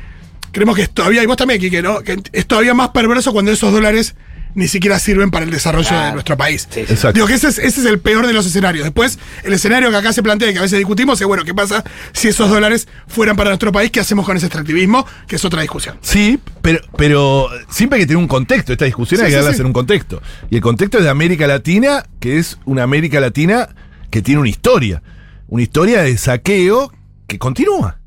creemos 0.52 0.76
que 0.76 0.88
todavía, 0.88 1.22
y 1.22 1.26
vos 1.26 1.38
también, 1.38 1.60
Kike, 1.60 1.82
¿no? 1.82 2.00
Que 2.00 2.18
es 2.32 2.46
todavía 2.48 2.74
más 2.74 2.90
perverso 2.90 3.34
cuando 3.34 3.52
esos 3.52 3.72
dólares 3.72 4.16
ni 4.58 4.68
siquiera 4.68 4.98
sirven 4.98 5.30
para 5.30 5.46
el 5.46 5.52
desarrollo 5.52 5.96
de 5.96 6.14
nuestro 6.14 6.36
país. 6.36 6.68
Sí, 6.72 6.84
sí. 6.88 6.94
Exacto. 6.94 7.14
Digo 7.14 7.28
que 7.28 7.36
ese 7.36 7.48
es, 7.48 7.60
ese 7.60 7.80
es 7.80 7.86
el 7.86 8.00
peor 8.00 8.26
de 8.26 8.34
los 8.34 8.44
escenarios. 8.44 8.86
Después, 8.86 9.20
el 9.44 9.54
escenario 9.54 9.92
que 9.92 9.96
acá 9.98 10.12
se 10.14 10.24
plantea 10.24 10.50
y 10.50 10.54
que 10.54 10.58
a 10.58 10.64
veces 10.64 10.80
discutimos 10.80 11.22
es, 11.22 11.28
bueno, 11.28 11.46
¿qué 11.46 11.54
pasa 11.54 11.84
si 12.12 12.30
esos 12.30 12.50
dólares 12.50 12.88
fueran 13.08 13.36
para 13.36 13.52
nuestro 13.52 13.72
país? 13.72 13.92
¿Qué 13.92 14.00
hacemos 14.00 14.26
con 14.26 14.36
ese 14.36 14.48
extractivismo? 14.48 15.06
Que 15.28 15.36
es 15.36 15.46
otra 15.46 15.62
discusión. 15.62 16.00
Sí, 16.02 16.40
pero, 16.64 16.80
pero 16.98 17.48
siempre 17.70 17.98
hay 17.98 18.02
que 18.02 18.08
tener 18.08 18.18
un 18.18 18.28
contexto. 18.28 18.72
Esta 18.72 18.86
discusión 18.86 19.20
Sí, 19.20 19.26
hay 19.26 19.32
que 19.32 19.36
darlas 19.36 19.58
sí. 19.58 19.62
en 19.62 19.68
un 19.68 19.74
contexto. 19.74 20.24
Y 20.50 20.56
el 20.56 20.62
contexto 20.64 20.98
es 20.98 21.04
de 21.04 21.12
América 21.12 21.46
Latina, 21.46 22.04
que 22.20 22.40
es 22.40 22.58
una 22.66 22.82
América 22.82 23.20
Latina 23.20 23.70
que 24.10 24.24
tiene 24.24 24.42
una 24.42 24.50
historia. 24.50 25.04
Una 25.50 25.62
historia 25.62 26.02
de 26.02 26.18
saqueo 26.18 26.92
que 27.28 27.38
continúa. 27.38 28.00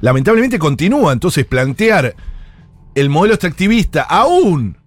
Lamentablemente 0.00 0.58
continúa. 0.58 1.12
Entonces, 1.12 1.44
plantear 1.44 2.16
el 2.94 3.10
modelo 3.10 3.34
extractivista 3.34 4.04
aún 4.04 4.77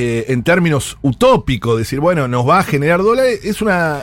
eh, 0.00 0.26
en 0.32 0.42
términos 0.44 0.96
utópicos, 1.02 1.76
decir, 1.76 1.98
bueno, 1.98 2.28
nos 2.28 2.48
va 2.48 2.60
a 2.60 2.62
generar 2.62 3.02
dólares, 3.02 3.40
es 3.42 3.60
una, 3.60 4.00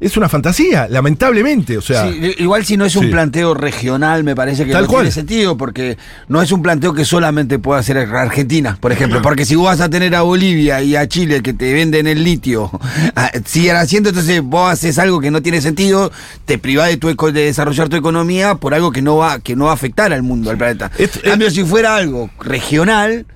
es 0.00 0.16
una 0.16 0.28
fantasía, 0.28 0.88
lamentablemente. 0.88 1.76
O 1.76 1.80
sea, 1.82 2.10
Sí, 2.10 2.34
igual 2.38 2.64
si 2.64 2.76
no 2.76 2.84
es 2.86 2.96
un 2.96 3.04
sí. 3.06 3.10
planteo 3.10 3.52
regional, 3.52 4.24
me 4.24 4.34
parece 4.34 4.64
que 4.64 4.72
Tal 4.72 4.82
no 4.84 4.88
cual. 4.88 5.02
tiene 5.02 5.12
sentido, 5.12 5.56
porque 5.56 5.98
no 6.28 6.40
es 6.40 6.52
un 6.52 6.62
planteo 6.62 6.94
que 6.94 7.04
solamente 7.04 7.58
pueda 7.58 7.80
hacer 7.80 7.98
Argentina, 7.98 8.78
por 8.80 8.92
ejemplo. 8.92 9.20
Porque 9.22 9.44
si 9.44 9.54
vos 9.56 9.66
vas 9.66 9.80
a 9.80 9.88
tener 9.90 10.14
a 10.14 10.22
Bolivia 10.22 10.80
y 10.82 10.96
a 10.96 11.06
Chile 11.08 11.42
que 11.42 11.52
te 11.52 11.72
venden 11.72 12.06
el 12.06 12.24
litio, 12.24 12.70
sigan 13.44 13.76
haciendo, 13.76 14.08
entonces 14.10 14.40
vos 14.42 14.70
haces 14.72 14.98
algo 14.98 15.20
que 15.20 15.30
no 15.30 15.42
tiene 15.42 15.60
sentido, 15.60 16.10
te 16.44 16.58
privás 16.58 16.88
de, 16.88 16.96
tu 16.96 17.08
eco- 17.08 17.32
de 17.32 17.42
desarrollar 17.44 17.88
tu 17.88 17.96
economía 17.96 18.54
por 18.56 18.74
algo 18.74 18.90
que 18.92 19.02
no 19.02 19.16
va, 19.16 19.38
que 19.40 19.54
no 19.56 19.64
va 19.66 19.70
a 19.72 19.74
afectar 19.74 20.12
al 20.12 20.22
mundo, 20.22 20.50
al 20.50 20.56
planeta. 20.58 20.90
En 20.98 21.08
cambio, 21.30 21.50
si 21.50 21.62
fuera 21.64 21.96
algo 21.96 22.30
regional, 22.40 23.26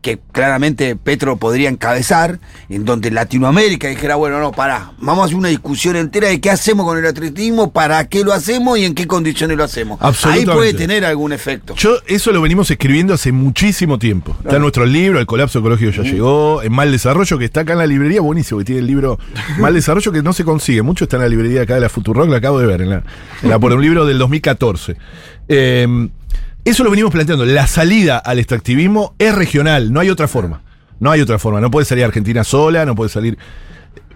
que 0.00 0.18
claramente 0.32 0.96
Petro 0.96 1.36
podría 1.36 1.68
encabezar, 1.68 2.38
en 2.68 2.84
donde 2.84 3.10
Latinoamérica 3.10 3.88
dijera, 3.88 4.16
bueno, 4.16 4.38
no, 4.40 4.52
pará, 4.52 4.92
vamos 4.98 5.22
a 5.22 5.24
hacer 5.26 5.36
una 5.36 5.48
discusión 5.48 5.96
entera 5.96 6.28
de 6.28 6.40
qué 6.40 6.50
hacemos 6.50 6.86
con 6.86 6.98
el 6.98 7.06
atletismo, 7.06 7.72
para 7.72 8.06
qué 8.08 8.22
lo 8.24 8.32
hacemos 8.32 8.78
y 8.78 8.84
en 8.84 8.94
qué 8.94 9.06
condiciones 9.06 9.56
lo 9.56 9.64
hacemos. 9.64 9.98
Ahí 10.32 10.44
puede 10.46 10.72
tener 10.74 11.04
algún 11.04 11.32
efecto. 11.32 11.74
Yo 11.76 11.98
eso 12.06 12.32
lo 12.32 12.40
venimos 12.40 12.70
escribiendo 12.70 13.14
hace 13.14 13.32
muchísimo 13.32 13.98
tiempo. 13.98 14.36
Está 14.42 14.56
en 14.56 14.62
nuestro 14.62 14.86
libro, 14.86 15.18
El 15.18 15.26
colapso 15.26 15.58
ecológico 15.58 15.90
ya 15.90 16.02
llegó, 16.02 16.62
en 16.62 16.72
Mal 16.72 16.90
Desarrollo, 16.92 17.38
que 17.38 17.44
está 17.46 17.60
acá 17.60 17.72
en 17.72 17.78
la 17.78 17.86
librería, 17.86 18.20
buenísimo, 18.20 18.58
que 18.58 18.64
tiene 18.66 18.80
el 18.80 18.86
libro 18.86 19.18
Mal 19.58 19.74
Desarrollo, 19.74 20.12
que 20.12 20.22
no 20.22 20.32
se 20.32 20.44
consigue, 20.44 20.82
mucho 20.82 21.04
está 21.04 21.16
en 21.16 21.22
la 21.22 21.28
librería 21.28 21.62
acá 21.62 21.74
de 21.74 21.80
la 21.80 21.88
Futurock, 21.88 22.28
lo 22.28 22.36
acabo 22.36 22.58
de 22.60 22.66
ver, 22.66 22.82
en 22.82 22.90
la, 22.90 23.02
en 23.42 23.50
la- 23.50 23.58
por 23.58 23.72
un 23.72 23.82
libro 23.82 24.06
del 24.06 24.18
2014. 24.18 24.96
Eh, 25.48 26.08
eso 26.68 26.84
lo 26.84 26.90
venimos 26.90 27.12
planteando, 27.12 27.44
la 27.44 27.66
salida 27.66 28.18
al 28.18 28.38
extractivismo 28.38 29.14
es 29.18 29.34
regional, 29.34 29.92
no 29.92 30.00
hay 30.00 30.10
otra 30.10 30.28
forma. 30.28 30.62
No 31.00 31.12
hay 31.12 31.20
otra 31.20 31.38
forma, 31.38 31.60
no 31.60 31.70
puede 31.70 31.84
salir 31.86 32.04
Argentina 32.04 32.42
sola, 32.44 32.84
no 32.84 32.94
puede 32.94 33.08
salir... 33.10 33.38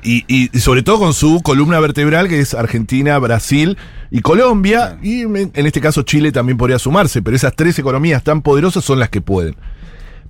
Y, 0.04 0.24
y- 0.26 0.50
y 0.52 0.58
sobre 0.58 0.82
todo 0.82 0.98
con 0.98 1.14
su 1.14 1.42
columna 1.42 1.78
vertebral 1.78 2.26
que 2.28 2.40
es 2.40 2.54
Argentina, 2.54 3.16
Brasil 3.20 3.78
y 4.10 4.20
Colombia, 4.20 4.98
y 5.00 5.20
en, 5.22 5.52
este 5.54 5.80
caso 5.80 6.02
Chile 6.02 6.32
también 6.32 6.58
podría 6.58 6.80
sumarse, 6.80 7.22
pero 7.22 7.36
esas 7.36 7.54
tres 7.54 7.78
economías 7.78 8.24
tan 8.24 8.42
poderosas 8.42 8.84
son 8.84 8.98
las 8.98 9.10
que 9.10 9.20
pueden. 9.20 9.54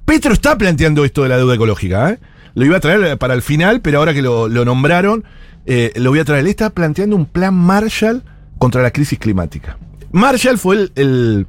Petro 0.05 0.35
está 0.35 0.59
planteando 0.59 1.07
esto 1.07 1.23
de 1.23 1.31
la 1.31 1.39
deuda 1.39 1.55
ecológica, 1.55 2.11
¿eh? 2.11 2.19
Lo 2.55 2.67
iba 2.67 2.77
a 2.77 2.81
traer 2.81 3.17
para 3.17 3.33
el 3.33 3.41
final, 3.41 3.81
pero 3.81 3.99
ahora 4.01 4.13
que 4.13 4.21
lo, 4.21 4.47
lo 4.47 4.67
nombraron, 4.67 5.25
eh, 5.65 5.91
lo 5.97 6.11
voy 6.11 6.19
a 6.19 6.25
traer. 6.27 6.41
Él 6.45 6.49
está 6.49 6.69
planteando 6.69 7.17
un 7.17 7.25
plan 7.25 7.55
Marshall 7.55 8.25
contra 8.59 8.83
la 8.83 8.91
crisis 8.91 9.19
climática. 9.19 9.79
Marshall 10.13 10.59
fue 10.59 10.77
el... 10.77 10.93
el- 10.97 11.47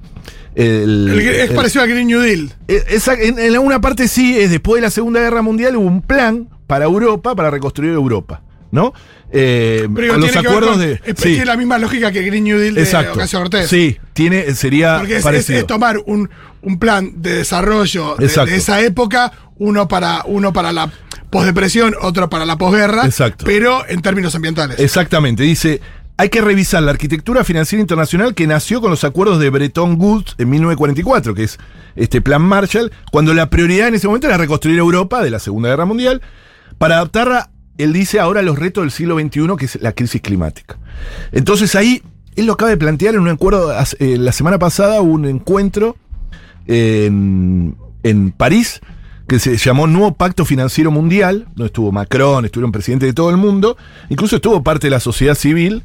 el- 0.56 1.10
El 1.10 1.20
que 1.20 1.44
es 1.44 1.50
el- 1.50 1.56
parecido 1.56 1.84
al 1.84 1.90
Green 1.90 2.08
New 2.08 2.20
Deal. 2.20 2.54
esa- 2.68 3.14
en, 3.16 3.40
en 3.40 3.54
alguna 3.54 3.82
parte 3.82 4.08
sí, 4.08 4.38
es 4.40 4.52
después 4.52 4.80
de 4.82 4.88
la 4.88 4.92
Segunda 4.92 5.20
Guerra 5.20 5.42
Mundial 5.42 5.76
hubo 5.78 5.88
un 5.88 6.02
plan 6.02 6.48
para 6.68 6.86
Europa, 6.86 7.36
para 7.36 7.50
reconstruir 7.50 7.92
Europa, 7.92 8.42
¿no? 8.72 8.94
Eh, 9.32 9.88
Pero 9.96 10.18
los 10.18 10.36
acuerdos 10.36 10.72
con- 10.78 10.80
de... 10.82 11.02
Es, 11.06 11.16
sí, 11.18 11.44
la 11.44 11.58
misma 11.58 11.80
lógica 11.80 12.12
que 12.12 12.22
Green 12.22 12.44
New 12.44 12.60
Deal 12.60 12.76
de 12.76 12.84
exacto. 12.84 13.14
Ocasio 13.14 13.40
Cortés. 13.40 13.68
Sí, 13.68 13.98
tiene, 14.14 14.54
sería 14.54 14.98
Porque 15.00 15.14
es, 15.14 15.18
es- 15.20 15.24
parecido. 15.24 15.60
es 15.60 15.66
tomar 15.66 15.98
un, 16.06 16.30
un 16.62 16.78
plan 16.78 17.14
de 17.16 17.38
desarrollo 17.38 18.16
de 18.18 18.28
esa 18.28 18.82
época, 18.82 19.32
uno 19.58 19.88
para, 19.88 20.22
uno 20.26 20.54
para 20.54 20.72
la 20.72 20.92
posdepresión, 21.32 21.96
otro 22.00 22.30
para 22.30 22.46
la 22.46 22.58
posguerra, 22.60 23.06
Exacto. 23.06 23.44
pero 23.46 23.88
en 23.90 24.04
términos 24.04 24.36
ambientales. 24.36 24.80
Exactamente, 24.80 25.42
dice, 25.42 25.82
hay 26.24 26.30
que 26.30 26.40
revisar 26.40 26.82
la 26.82 26.92
arquitectura 26.92 27.44
financiera 27.44 27.82
internacional 27.82 28.34
que 28.34 28.48
nació 28.48 28.80
con 28.80 28.90
los 28.90 29.04
acuerdos 29.04 29.42
de 29.42 29.50
Bretton 29.50 30.00
Woods 30.00 30.36
en 30.38 30.52
1944, 30.52 31.36
que 31.36 31.44
es 31.44 31.60
este 31.98 32.22
plan 32.22 32.42
Marshall, 32.42 32.94
cuando 33.12 33.34
la 33.34 33.50
prioridad 33.50 33.90
en 33.90 33.96
ese 33.96 34.08
momento 34.08 34.28
era 34.28 34.38
reconstruir 34.38 34.80
Europa 34.80 35.22
de 35.22 35.30
la 35.30 35.40
Segunda 35.40 35.68
Guerra 35.68 35.84
Mundial, 35.84 36.22
para 36.78 36.96
adaptarla, 36.96 37.50
él 37.78 37.92
dice, 37.92 38.22
ahora 38.22 38.40
a 38.40 38.44
los 38.44 38.58
retos 38.58 38.86
del 38.86 38.92
siglo 38.92 39.20
XXI, 39.20 39.58
que 39.58 39.66
es 39.66 39.82
la 39.82 39.92
crisis 39.92 40.22
climática. 40.22 40.80
Entonces 41.34 41.76
ahí, 41.76 42.02
él 42.38 42.46
lo 42.46 42.54
acaba 42.54 42.72
de 42.72 42.78
plantear 42.78 43.16
en 43.16 43.20
un 43.20 43.28
acuerdo, 43.28 43.74
eh, 44.00 44.18
la 44.18 44.32
semana 44.32 44.58
pasada 44.58 45.02
hubo 45.02 45.12
un 45.12 45.26
encuentro 45.26 45.98
en, 46.68 47.76
en 48.04 48.32
París, 48.32 48.80
que 49.28 49.40
se 49.40 49.58
llamó 49.58 49.88
Nuevo 49.88 50.16
Pacto 50.16 50.46
Financiero 50.46 50.92
Mundial, 50.92 51.48
donde 51.56 51.68
estuvo 51.68 51.92
Macron, 51.92 52.46
estuvieron 52.46 52.72
presidentes 52.72 53.10
de 53.10 53.14
todo 53.14 53.30
el 53.30 53.38
mundo, 53.38 53.78
incluso 54.10 54.36
estuvo 54.36 54.64
parte 54.64 54.88
de 54.88 54.92
la 54.92 55.00
sociedad 55.00 55.36
civil, 55.36 55.84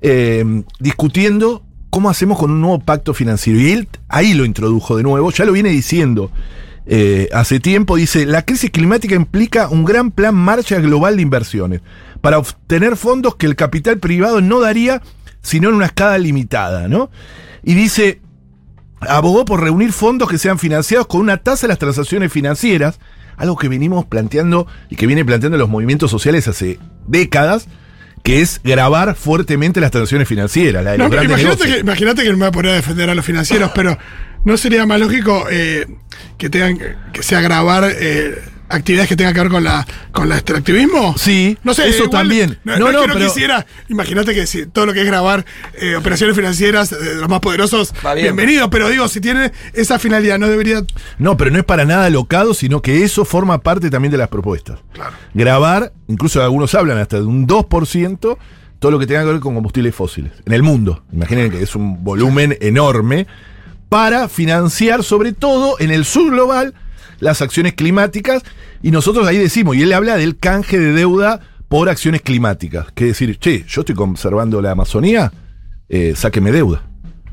eh, 0.00 0.62
discutiendo 0.78 1.62
cómo 1.90 2.10
hacemos 2.10 2.38
con 2.38 2.50
un 2.50 2.60
nuevo 2.60 2.78
pacto 2.80 3.14
financiero. 3.14 3.58
Y 3.58 3.72
él 3.72 3.88
ahí 4.08 4.34
lo 4.34 4.44
introdujo 4.44 4.96
de 4.96 5.02
nuevo, 5.02 5.30
ya 5.30 5.44
lo 5.44 5.52
viene 5.52 5.70
diciendo 5.70 6.30
eh, 6.86 7.28
hace 7.32 7.58
tiempo, 7.58 7.96
dice, 7.96 8.26
la 8.26 8.42
crisis 8.42 8.70
climática 8.70 9.16
implica 9.16 9.68
un 9.68 9.84
gran 9.84 10.12
plan 10.12 10.34
marcha 10.34 10.78
global 10.78 11.16
de 11.16 11.22
inversiones 11.22 11.80
para 12.20 12.38
obtener 12.38 12.96
fondos 12.96 13.34
que 13.34 13.46
el 13.46 13.56
capital 13.56 13.98
privado 13.98 14.40
no 14.40 14.60
daría 14.60 15.02
sino 15.42 15.68
en 15.68 15.76
una 15.76 15.86
escala 15.86 16.18
limitada, 16.18 16.88
¿no? 16.88 17.08
Y 17.62 17.74
dice, 17.74 18.20
abogó 19.00 19.44
por 19.44 19.60
reunir 19.62 19.92
fondos 19.92 20.28
que 20.28 20.38
sean 20.38 20.58
financiados 20.58 21.06
con 21.06 21.20
una 21.20 21.36
tasa 21.38 21.66
de 21.66 21.68
las 21.68 21.78
transacciones 21.78 22.32
financieras, 22.32 22.98
algo 23.36 23.56
que 23.56 23.68
venimos 23.68 24.06
planteando 24.06 24.66
y 24.90 24.96
que 24.96 25.06
viene 25.06 25.24
planteando 25.24 25.58
los 25.58 25.68
movimientos 25.68 26.10
sociales 26.10 26.48
hace 26.48 26.78
décadas, 27.06 27.68
que 28.22 28.40
es 28.40 28.60
grabar 28.64 29.14
fuertemente 29.14 29.80
las 29.80 29.90
transacciones 29.90 30.26
financieras, 30.26 30.82
la 30.82 30.92
de 30.92 30.98
No, 30.98 31.04
los 31.04 31.10
pero 31.10 31.22
grandes 31.22 31.40
imagínate 31.40 31.62
que, 31.62 31.68
negocios. 31.68 31.84
imagínate 31.84 32.22
que 32.22 32.30
no 32.30 32.36
me 32.36 32.40
voy 32.40 32.48
a 32.48 32.52
poner 32.52 32.72
a 32.72 32.74
defender 32.74 33.10
a 33.10 33.14
los 33.14 33.24
financieros, 33.24 33.70
pero 33.74 33.96
¿no 34.44 34.56
sería 34.56 34.86
más 34.86 34.98
lógico 34.98 35.46
eh, 35.50 35.86
que 36.38 36.48
tengan 36.50 36.78
que 37.12 37.22
sea 37.22 37.40
grabar 37.40 37.84
eh, 37.88 38.36
actividades 38.68 39.08
que 39.08 39.16
tengan 39.16 39.32
que 39.34 39.40
ver 39.40 39.50
con 39.50 39.64
la 39.64 39.86
con 40.12 40.26
el 40.26 40.32
extractivismo? 40.32 41.14
Sí, 41.18 41.56
no 41.64 41.74
sé, 41.74 41.88
eso 41.88 42.04
igual, 42.04 42.10
también. 42.10 42.58
No, 42.64 42.72
No, 42.74 42.78
no 42.78 42.86
es 42.88 42.94
no, 42.94 43.00
que 43.02 43.06
no 43.08 43.14
pero- 43.14 43.26
quisiera, 43.26 43.66
imagínate 43.88 44.34
que 44.34 44.46
si 44.46 44.66
todo 44.66 44.86
lo 44.86 44.92
que 44.92 45.00
es 45.00 45.06
grabar 45.06 45.44
eh, 45.80 45.96
operaciones 45.96 46.34
financieras 46.36 46.90
de 46.90 47.14
los 47.16 47.28
más 47.28 47.40
poderosos, 47.40 47.92
bien. 48.02 48.16
bienvenido, 48.34 48.70
pero 48.70 48.88
digo, 48.88 49.08
si 49.08 49.20
tiene 49.20 49.52
esa 49.72 49.98
finalidad, 49.98 50.38
no 50.38 50.48
debería 50.48 50.82
No, 51.18 51.36
pero 51.36 51.50
no 51.50 51.58
es 51.58 51.64
para 51.64 51.84
nada 51.84 52.08
locado, 52.10 52.54
sino 52.54 52.82
que 52.82 53.04
eso 53.04 53.24
forma 53.24 53.58
parte 53.62 53.90
también 53.90 54.12
de 54.12 54.18
las 54.18 54.28
propuestas. 54.28 54.78
Claro. 54.92 55.12
Grabar, 55.34 55.92
incluso 56.08 56.42
algunos 56.42 56.74
hablan 56.74 56.98
hasta 56.98 57.16
de 57.18 57.24
un 57.24 57.46
2%, 57.46 58.38
todo 58.78 58.90
lo 58.90 58.98
que 58.98 59.06
tenga 59.06 59.20
que 59.22 59.30
ver 59.32 59.40
con 59.40 59.54
combustibles 59.54 59.94
fósiles. 59.94 60.32
En 60.44 60.52
el 60.52 60.62
mundo. 60.62 61.02
Imaginen 61.12 61.50
que 61.50 61.62
es 61.62 61.74
un 61.74 62.04
volumen 62.04 62.56
enorme 62.60 63.26
para 63.88 64.28
financiar, 64.28 65.02
sobre 65.02 65.32
todo 65.32 65.76
en 65.78 65.90
el 65.90 66.04
sur 66.04 66.30
global, 66.30 66.74
las 67.20 67.42
acciones 67.42 67.74
climáticas. 67.74 68.42
Y 68.82 68.90
nosotros 68.90 69.26
ahí 69.26 69.38
decimos, 69.38 69.76
y 69.76 69.82
él 69.82 69.92
habla 69.92 70.16
del 70.16 70.36
canje 70.38 70.78
de 70.78 70.92
deuda 70.92 71.40
por 71.68 71.88
acciones 71.88 72.22
climáticas. 72.22 72.86
Que 72.94 73.06
decir, 73.06 73.38
che, 73.38 73.64
yo 73.68 73.80
estoy 73.82 73.94
conservando 73.94 74.60
la 74.62 74.70
Amazonía, 74.72 75.32
eh, 75.88 76.14
sáqueme 76.16 76.52
deuda. 76.52 76.82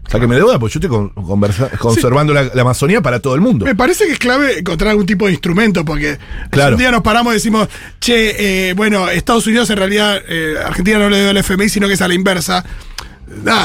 Sáqueme 0.09 0.35
deuda, 0.35 0.59
porque 0.59 0.73
yo 0.73 0.79
estoy 0.79 0.89
con- 0.89 1.09
conversa- 1.11 1.69
conservando 1.77 2.33
la, 2.33 2.43
la 2.53 2.61
Amazonía 2.61 3.01
para 3.01 3.19
todo 3.21 3.35
el 3.35 3.41
mundo. 3.41 3.63
Me 3.65 3.73
parece 3.73 4.05
que 4.05 4.11
es 4.13 4.19
clave 4.19 4.59
encontrar 4.59 4.91
algún 4.91 5.05
tipo 5.05 5.25
de 5.27 5.31
instrumento, 5.31 5.85
porque 5.85 6.17
Claro. 6.49 6.75
un 6.75 6.79
día 6.79 6.91
nos 6.91 7.01
paramos 7.03 7.31
y 7.33 7.35
decimos, 7.35 7.69
che, 8.01 8.69
eh, 8.69 8.73
bueno, 8.73 9.07
Estados 9.09 9.47
Unidos 9.47 9.69
en 9.69 9.77
realidad, 9.77 10.21
eh, 10.27 10.55
Argentina 10.65 10.99
no 10.99 11.09
le 11.09 11.21
dio 11.21 11.29
al 11.29 11.37
FMI, 11.37 11.69
sino 11.69 11.87
que 11.87 11.93
es 11.93 12.01
a 12.01 12.07
la 12.09 12.13
inversa. 12.15 12.65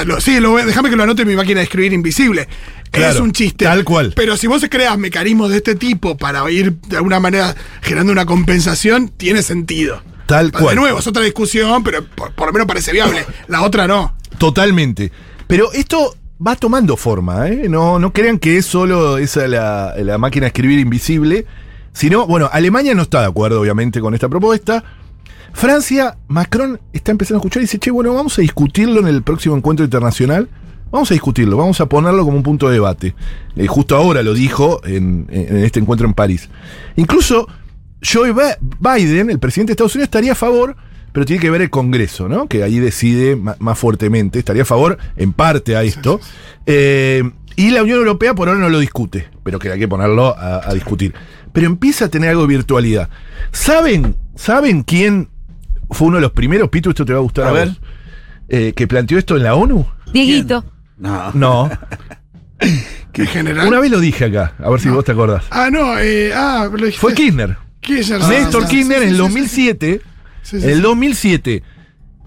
Lo- 0.07 0.21
sí, 0.21 0.41
lo 0.41 0.57
déjame 0.57 0.91
que 0.91 0.97
lo 0.97 1.03
anote 1.03 1.23
en 1.23 1.29
mi 1.29 1.37
máquina 1.37 1.61
de 1.61 1.65
escribir 1.65 1.93
invisible. 1.93 2.49
es 2.93 3.21
un 3.21 3.33
chiste. 3.33 3.65
tal 3.65 3.85
cual. 3.85 4.13
Pero 4.17 4.37
si 4.37 4.47
vos 4.47 4.65
creas 4.71 4.97
mecanismos 4.99 5.51
de 5.51 5.59
este 5.59 5.75
tipo 5.75 6.17
para 6.17 6.49
ir 6.51 6.75
de 6.89 6.97
alguna 6.97 7.21
manera 7.21 7.55
generando 7.83 8.13
una 8.13 8.27
compensación, 8.27 9.09
tiene 9.09 9.43
sentido. 9.43 10.03
Tal 10.27 10.51
De 10.51 10.59
cual. 10.59 10.77
nuevo, 10.77 10.99
es 10.99 11.07
otra 11.07 11.23
discusión, 11.23 11.83
pero 11.83 12.05
por, 12.05 12.33
por 12.33 12.47
lo 12.49 12.53
menos 12.53 12.67
parece 12.69 12.93
viable. 12.93 13.25
La 13.47 13.63
otra 13.63 13.87
no. 13.87 14.15
Totalmente. 14.39 15.11
Pero 15.47 15.73
esto 15.73 16.15
va 16.47 16.55
tomando 16.55 16.97
forma, 16.97 17.49
¿eh? 17.49 17.67
No, 17.69 17.99
no 17.99 18.13
crean 18.13 18.39
que 18.39 18.59
es 18.59 18.67
solo 18.67 19.19
esa 19.19 19.47
la, 19.49 19.95
la 19.97 20.19
máquina 20.19 20.45
de 20.45 20.49
escribir 20.49 20.79
invisible. 20.79 21.47
Sino, 21.93 22.27
bueno, 22.27 22.49
Alemania 22.53 22.95
no 22.95 23.03
está 23.03 23.21
de 23.21 23.27
acuerdo, 23.27 23.61
obviamente, 23.61 24.01
con 24.01 24.15
esta 24.15 24.29
propuesta. 24.29 24.85
Francia, 25.52 26.19
Macron 26.28 26.81
está 26.93 27.11
empezando 27.11 27.37
a 27.37 27.40
escuchar 27.40 27.62
y 27.62 27.64
dice, 27.64 27.78
che, 27.78 27.90
bueno, 27.90 28.14
vamos 28.14 28.38
a 28.38 28.43
discutirlo 28.43 29.00
en 29.00 29.09
el 29.09 29.23
próximo 29.23 29.57
encuentro 29.57 29.85
internacional. 29.85 30.49
Vamos 30.90 31.11
a 31.11 31.14
discutirlo, 31.14 31.57
vamos 31.57 31.81
a 31.83 31.87
ponerlo 31.87 32.25
como 32.25 32.38
un 32.38 32.43
punto 32.43 32.69
de 32.69 32.75
debate. 32.75 33.14
Eh, 33.57 33.67
justo 33.67 33.95
ahora 33.95 34.23
lo 34.23 34.33
dijo 34.33 34.81
en, 34.85 35.26
en 35.31 35.59
este 35.59 35.81
encuentro 35.81 36.07
en 36.07 36.14
París. 36.14 36.49
Incluso 36.97 37.47
Joe 38.02 38.33
Biden, 38.81 39.31
el 39.31 39.38
presidente 39.38 39.71
de 39.71 39.73
Estados 39.75 39.95
Unidos, 39.95 40.07
estaría 40.07 40.33
a 40.33 40.35
favor, 40.35 40.76
pero 41.12 41.26
tiene 41.26 41.43
que 41.43 41.50
ver 41.50 41.61
el 41.61 41.69
Congreso, 41.69 42.28
¿no? 42.28 42.49
Que 42.49 42.62
ahí 42.62 42.78
decide 42.78 43.37
más, 43.37 43.78
fuertemente. 43.78 44.38
Estaría 44.38 44.62
a 44.62 44.64
favor, 44.67 44.97
en 45.17 45.33
parte, 45.35 45.76
a 45.76 45.83
esto. 45.83 46.21
Eh, 46.64 47.23
y 47.57 47.71
la 47.71 47.83
Unión 47.83 47.99
Europea 47.99 48.35
por 48.35 48.49
ahora 48.49 48.61
no 48.61 48.71
lo 48.71 48.78
discute, 48.78 49.28
pero 49.43 49.59
que 49.59 49.71
hay 49.71 49.78
que 49.78 49.88
ponerlo 49.88 50.38
a, 50.38 50.71
a 50.71 50.73
discutir. 50.73 51.12
Pero 51.52 51.67
empieza 51.67 52.07
a 52.07 52.09
tener 52.09 52.31
algo 52.31 52.43
de 52.43 52.49
virtualidad. 52.49 53.11
¿Saben, 53.52 54.17
¿Saben 54.37 54.85
quién 54.85 55.28
fue 55.90 56.09
uno 56.09 56.16
de 56.16 56.23
los 56.23 56.33
primeros, 56.33 56.68
Pito, 56.68 56.90
esto 56.90 57.04
te 57.04 57.12
va 57.12 57.18
a 57.18 57.23
gustar 57.23 57.47
A 57.47 57.50
a, 57.50 57.52
ver. 57.52 57.68
vos, 57.68 57.80
eh, 58.49 58.73
que 58.75 58.87
planteó 58.87 59.18
esto 59.18 59.37
en 59.37 59.42
la 59.45 59.54
ONU? 59.54 59.87
Dieguito. 60.12 60.64
No. 60.99 61.30
No. 61.35 61.71
En 63.14 63.26
general. 63.26 63.66
Una 63.66 63.80
vez 63.80 63.90
lo 63.90 63.99
dije 63.99 64.26
acá, 64.26 64.54
a 64.62 64.71
ver 64.71 64.80
si 64.80 64.88
vos 64.90 65.04
te 65.04 65.11
acordás. 65.11 65.45
Ah, 65.50 65.71
no, 65.73 65.99
eh, 65.99 66.33
ah, 66.33 66.68
lo 66.71 66.76
dijiste. 66.76 67.00
Fue 67.00 67.14
Kirchner. 67.14 67.57
Kirchner. 67.80 68.21
Néstor 68.21 68.62
Ah, 68.62 68.66
sí, 68.68 68.76
Kirchner 68.76 68.99
sí, 68.99 69.02
en 69.04 69.09
el 69.09 69.14
sí, 69.16 69.16
sí, 69.16 69.18
2007, 69.23 70.00
Sí, 70.42 70.61
sí, 70.61 70.64
en 70.64 70.71
el 70.71 70.76
sí. 70.76 70.83
2007, 70.83 71.62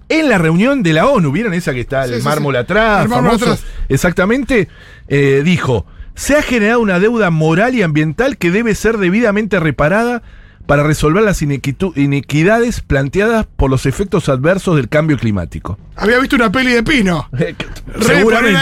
en 0.09 0.29
la 0.29 0.37
reunión 0.37 0.83
de 0.83 0.91
la 0.93 1.07
ONU, 1.07 1.31
¿vieron 1.31 1.53
esa 1.53 1.73
que 1.73 1.79
está 1.79 2.03
el 2.03 2.17
sí, 2.17 2.21
mármol 2.23 2.55
sí. 2.55 2.59
atrás? 2.59 3.03
El 3.03 3.09
mármol 3.09 3.31
famoso? 3.39 3.51
atrás. 3.53 3.63
Exactamente, 3.87 4.67
eh, 5.07 5.41
dijo, 5.45 5.85
se 6.13 6.35
ha 6.35 6.41
generado 6.41 6.81
una 6.81 6.99
deuda 6.99 7.29
moral 7.29 7.73
y 7.73 7.83
ambiental 7.83 8.37
que 8.37 8.51
debe 8.51 8.75
ser 8.75 8.97
debidamente 8.97 9.61
reparada 9.61 10.23
para 10.71 10.83
resolver 10.83 11.21
las 11.21 11.41
inequidades 11.41 12.79
planteadas 12.79 13.45
por 13.57 13.69
los 13.69 13.85
efectos 13.85 14.29
adversos 14.29 14.77
del 14.77 14.87
cambio 14.87 15.17
climático. 15.17 15.77
Había 15.97 16.17
visto 16.17 16.37
una 16.37 16.49
peli 16.49 16.71
de 16.71 16.81
Pino. 16.81 17.27
De 17.33 17.53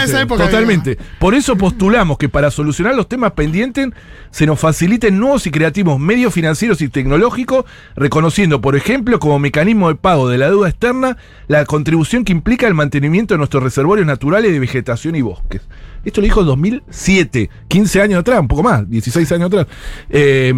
esa 0.04 0.20
época, 0.20 0.46
totalmente. 0.46 0.98
Por 1.20 1.36
eso 1.36 1.56
postulamos 1.56 2.18
que 2.18 2.28
para 2.28 2.50
solucionar 2.50 2.96
los 2.96 3.08
temas 3.08 3.30
pendientes 3.34 3.90
se 4.32 4.44
nos 4.44 4.58
faciliten 4.58 5.20
nuevos 5.20 5.46
y 5.46 5.52
creativos 5.52 6.00
medios 6.00 6.34
financieros 6.34 6.82
y 6.82 6.88
tecnológicos, 6.88 7.64
reconociendo, 7.94 8.60
por 8.60 8.74
ejemplo, 8.74 9.20
como 9.20 9.38
mecanismo 9.38 9.86
de 9.86 9.94
pago 9.94 10.28
de 10.28 10.38
la 10.38 10.50
deuda 10.50 10.68
externa 10.68 11.16
la 11.46 11.64
contribución 11.64 12.24
que 12.24 12.32
implica 12.32 12.66
el 12.66 12.74
mantenimiento 12.74 13.34
de 13.34 13.38
nuestros 13.38 13.62
reservorios 13.62 14.08
naturales 14.08 14.50
de 14.50 14.58
vegetación 14.58 15.14
y 15.14 15.22
bosques. 15.22 15.62
Esto 16.04 16.20
lo 16.20 16.24
dijo 16.26 16.40
en 16.40 16.46
2007, 16.46 17.50
15 17.68 18.00
años 18.02 18.20
atrás, 18.20 18.40
un 18.40 18.48
poco 18.48 18.62
más, 18.62 18.88
16 18.88 19.30
años 19.32 19.46
atrás. 19.48 19.66
Eh, 20.08 20.52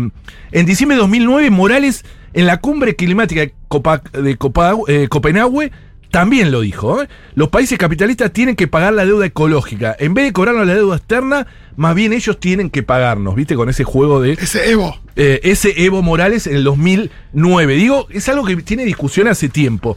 en 0.53 0.67
diciembre 0.67 0.97
de 0.97 1.01
2009, 1.01 1.51
Morales, 1.51 2.05
en 2.35 2.47
la 2.47 2.59
cumbre 2.61 2.95
climática 2.97 3.41
de, 3.43 3.55
Copa- 3.69 4.03
de 4.13 4.37
Copa- 4.37 4.77
eh, 4.89 5.09
Copenhague, 5.09 5.73
también 6.11 6.53
lo 6.53 6.61
dijo. 6.61 7.03
¿eh? 7.03 7.09
Los 7.35 7.49
países 7.49 7.79
capitalistas 7.79 8.33
tienen 8.33 8.55
que 8.55 8.69
pagar 8.69 8.93
la 8.93 9.07
deuda 9.07 9.25
ecológica. 9.27 9.97
En 9.99 10.13
vez 10.13 10.27
de 10.27 10.33
cobrarnos 10.35 10.67
la 10.67 10.75
deuda 10.75 10.97
externa, 10.97 11.47
más 11.77 11.95
bien 11.95 12.13
ellos 12.13 12.39
tienen 12.39 12.69
que 12.69 12.83
pagarnos, 12.83 13.35
¿viste? 13.35 13.55
Con 13.55 13.71
ese 13.71 13.83
juego 13.85 14.21
de 14.21 14.33
Ese 14.35 14.71
Evo. 14.71 14.99
eh, 15.17 15.41
ese 15.43 15.85
Evo 15.85 16.03
Morales 16.03 16.47
en 16.47 16.57
el 16.57 16.65
2009. 16.65 17.75
Digo, 17.77 18.07
es 18.11 18.29
algo 18.29 18.45
que 18.45 18.57
tiene 18.57 18.85
discusión 18.85 19.27
hace 19.27 19.49
tiempo. 19.49 19.97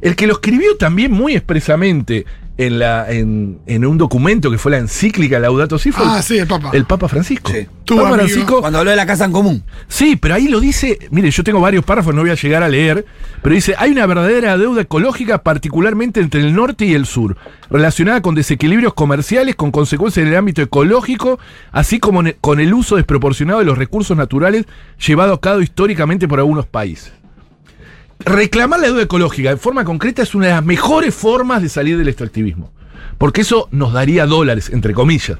El 0.00 0.14
que 0.14 0.26
lo 0.28 0.34
escribió 0.34 0.76
también 0.76 1.10
muy 1.10 1.34
expresamente 1.34 2.26
en, 2.58 2.78
la, 2.78 3.10
en, 3.12 3.58
en 3.66 3.84
un 3.84 3.98
documento 3.98 4.50
que 4.50 4.56
fue 4.58 4.70
la 4.72 4.78
encíclica 4.78 5.38
Laudato 5.38 5.78
Si 5.78 5.92
fue 5.92 6.04
Ah, 6.06 6.16
el- 6.18 6.22
sí, 6.22 6.38
el 6.38 6.46
Papa. 6.46 6.70
el 6.72 6.84
Papa 6.86 7.08
Francisco. 7.08 7.52
Sí. 7.52 7.66
Papa 7.86 8.00
amigo. 8.02 8.14
Francisco 8.16 8.60
Cuando 8.60 8.78
habló 8.80 8.90
de 8.90 8.96
la 8.96 9.06
casa 9.06 9.26
en 9.26 9.32
común. 9.32 9.62
Sí, 9.86 10.16
pero 10.16 10.34
ahí 10.34 10.48
lo 10.48 10.58
dice, 10.58 10.98
mire, 11.10 11.30
yo 11.30 11.44
tengo 11.44 11.60
varios 11.60 11.84
párrafos, 11.84 12.14
no 12.14 12.22
voy 12.22 12.30
a 12.30 12.34
llegar 12.34 12.62
a 12.64 12.68
leer, 12.68 13.04
pero 13.42 13.54
dice, 13.54 13.74
hay 13.78 13.92
una 13.92 14.06
verdadera 14.06 14.56
deuda 14.58 14.80
ecológica 14.82 15.42
particularmente 15.42 16.20
entre 16.20 16.40
el 16.40 16.52
norte 16.54 16.84
y 16.86 16.94
el 16.94 17.06
sur, 17.06 17.36
relacionada 17.70 18.22
con 18.22 18.34
desequilibrios 18.34 18.92
comerciales, 18.94 19.54
con 19.54 19.70
consecuencias 19.70 20.24
en 20.26 20.32
el 20.32 20.36
ámbito 20.38 20.62
ecológico, 20.62 21.38
así 21.70 22.00
como 22.00 22.22
con 22.40 22.58
el 22.58 22.74
uso 22.74 22.96
desproporcionado 22.96 23.60
de 23.60 23.66
los 23.66 23.78
recursos 23.78 24.16
naturales 24.16 24.64
llevado 25.06 25.34
a 25.34 25.40
cabo 25.40 25.60
históricamente 25.60 26.26
por 26.26 26.40
algunos 26.40 26.66
países. 26.66 27.12
Reclamar 28.24 28.80
la 28.80 28.86
deuda 28.88 29.02
ecológica 29.02 29.50
de 29.50 29.56
forma 29.56 29.84
concreta 29.84 30.22
es 30.22 30.34
una 30.34 30.46
de 30.46 30.52
las 30.52 30.64
mejores 30.64 31.14
formas 31.14 31.62
de 31.62 31.68
salir 31.68 31.98
del 31.98 32.08
extractivismo, 32.08 32.72
porque 33.18 33.42
eso 33.42 33.68
nos 33.70 33.92
daría 33.92 34.26
dólares, 34.26 34.70
entre 34.72 34.94
comillas 34.94 35.38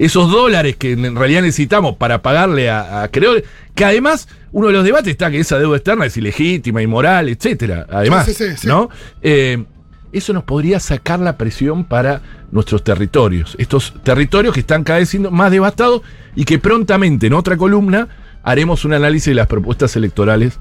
esos 0.00 0.30
dólares 0.30 0.76
que 0.76 0.92
en 0.92 1.14
realidad 1.14 1.42
necesitamos 1.42 1.96
para 1.96 2.22
pagarle 2.22 2.70
a, 2.70 3.02
a 3.02 3.08
creadores, 3.08 3.44
que 3.74 3.84
además 3.84 4.28
uno 4.50 4.68
de 4.68 4.72
los 4.72 4.82
debates 4.82 5.08
está 5.08 5.30
que 5.30 5.38
esa 5.38 5.58
deuda 5.58 5.76
externa 5.76 6.06
es 6.06 6.16
ilegítima, 6.16 6.80
inmoral, 6.80 7.28
etcétera. 7.28 7.86
Además, 7.90 8.24
Sí, 8.24 8.32
sí, 8.32 8.44
sí, 8.48 8.56
sí. 8.56 8.66
¿no? 8.66 8.88
Eh, 9.20 9.62
eso 10.10 10.32
nos 10.32 10.44
podría 10.44 10.80
sacar 10.80 11.20
la 11.20 11.36
presión 11.36 11.84
para 11.84 12.22
nuestros 12.50 12.82
territorios, 12.82 13.54
estos 13.58 13.92
territorios 14.02 14.54
que 14.54 14.60
están 14.60 14.84
cada 14.84 15.00
vez 15.00 15.10
siendo 15.10 15.30
más 15.30 15.50
devastados 15.50 16.00
y 16.34 16.46
que 16.46 16.58
prontamente 16.58 17.26
en 17.26 17.34
otra 17.34 17.58
columna 17.58 18.08
haremos 18.42 18.86
un 18.86 18.94
análisis 18.94 19.26
de 19.26 19.34
las 19.34 19.48
propuestas 19.48 19.96
electorales. 19.96 20.58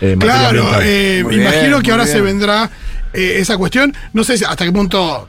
Eh, 0.00 0.16
Claro, 0.18 0.66
eh, 0.82 1.24
imagino 1.30 1.80
que 1.82 1.90
ahora 1.90 2.04
bien. 2.04 2.16
se 2.16 2.20
vendrá 2.22 2.70
eh, 3.12 3.36
esa 3.38 3.56
cuestión. 3.56 3.94
No 4.12 4.24
sé 4.24 4.34
hasta 4.34 4.64
qué 4.64 4.72
punto 4.72 5.28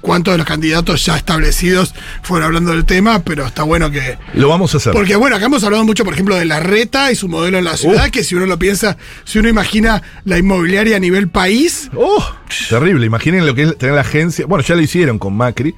cuántos 0.00 0.34
de 0.34 0.38
los 0.38 0.46
candidatos 0.46 1.04
ya 1.06 1.16
establecidos 1.16 1.94
fueron 2.22 2.46
hablando 2.46 2.72
del 2.72 2.84
tema, 2.84 3.20
pero 3.20 3.46
está 3.46 3.62
bueno 3.62 3.90
que. 3.90 4.18
Lo 4.34 4.48
vamos 4.48 4.74
a 4.74 4.78
hacer. 4.78 4.92
Porque 4.92 5.14
bueno, 5.16 5.36
acá 5.36 5.46
hemos 5.46 5.62
hablado 5.64 5.84
mucho, 5.84 6.04
por 6.04 6.12
ejemplo, 6.12 6.34
de 6.36 6.44
la 6.44 6.58
reta 6.60 7.12
y 7.12 7.14
su 7.14 7.28
modelo 7.28 7.58
en 7.58 7.64
la 7.64 7.76
ciudad, 7.76 8.08
Uh. 8.08 8.10
que 8.10 8.24
si 8.24 8.34
uno 8.34 8.46
lo 8.46 8.58
piensa, 8.58 8.96
si 9.24 9.38
uno 9.38 9.48
imagina 9.48 10.02
la 10.24 10.38
inmobiliaria 10.38 10.96
a 10.96 11.00
nivel 11.00 11.28
país, 11.28 11.88
¡Oh! 11.94 12.24
Terrible. 12.68 13.06
Imaginen 13.06 13.46
lo 13.46 13.54
que 13.54 13.62
es 13.62 13.78
tener 13.78 13.94
la 13.94 14.00
agencia. 14.02 14.44
Bueno, 14.46 14.64
ya 14.64 14.74
lo 14.74 14.82
hicieron 14.82 15.18
con 15.18 15.34
Macri. 15.36 15.74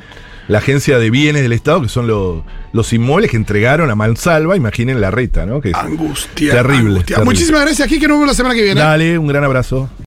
La 0.48 0.58
agencia 0.58 0.98
de 0.98 1.10
bienes 1.10 1.42
del 1.42 1.52
Estado, 1.52 1.80
que 1.82 1.88
son 1.88 2.06
los, 2.06 2.42
los 2.72 2.92
inmuebles 2.92 3.30
que 3.30 3.36
entregaron 3.36 3.90
a 3.90 3.94
Mansalva. 3.94 4.56
Imaginen 4.56 5.00
la 5.00 5.10
reta, 5.10 5.46
¿no? 5.46 5.60
Que 5.60 5.70
es 5.70 5.74
angustia. 5.74 6.52
Terrible, 6.52 6.78
angustia. 6.78 7.16
terrible. 7.16 7.24
Muchísimas 7.24 7.62
gracias, 7.62 7.86
aquí 7.86 7.98
que 7.98 8.08
nos 8.08 8.16
vemos 8.16 8.28
la 8.28 8.34
semana 8.34 8.54
que 8.54 8.62
viene. 8.62 8.80
Dale, 8.80 9.18
un 9.18 9.26
gran 9.26 9.44
abrazo. 9.44 9.88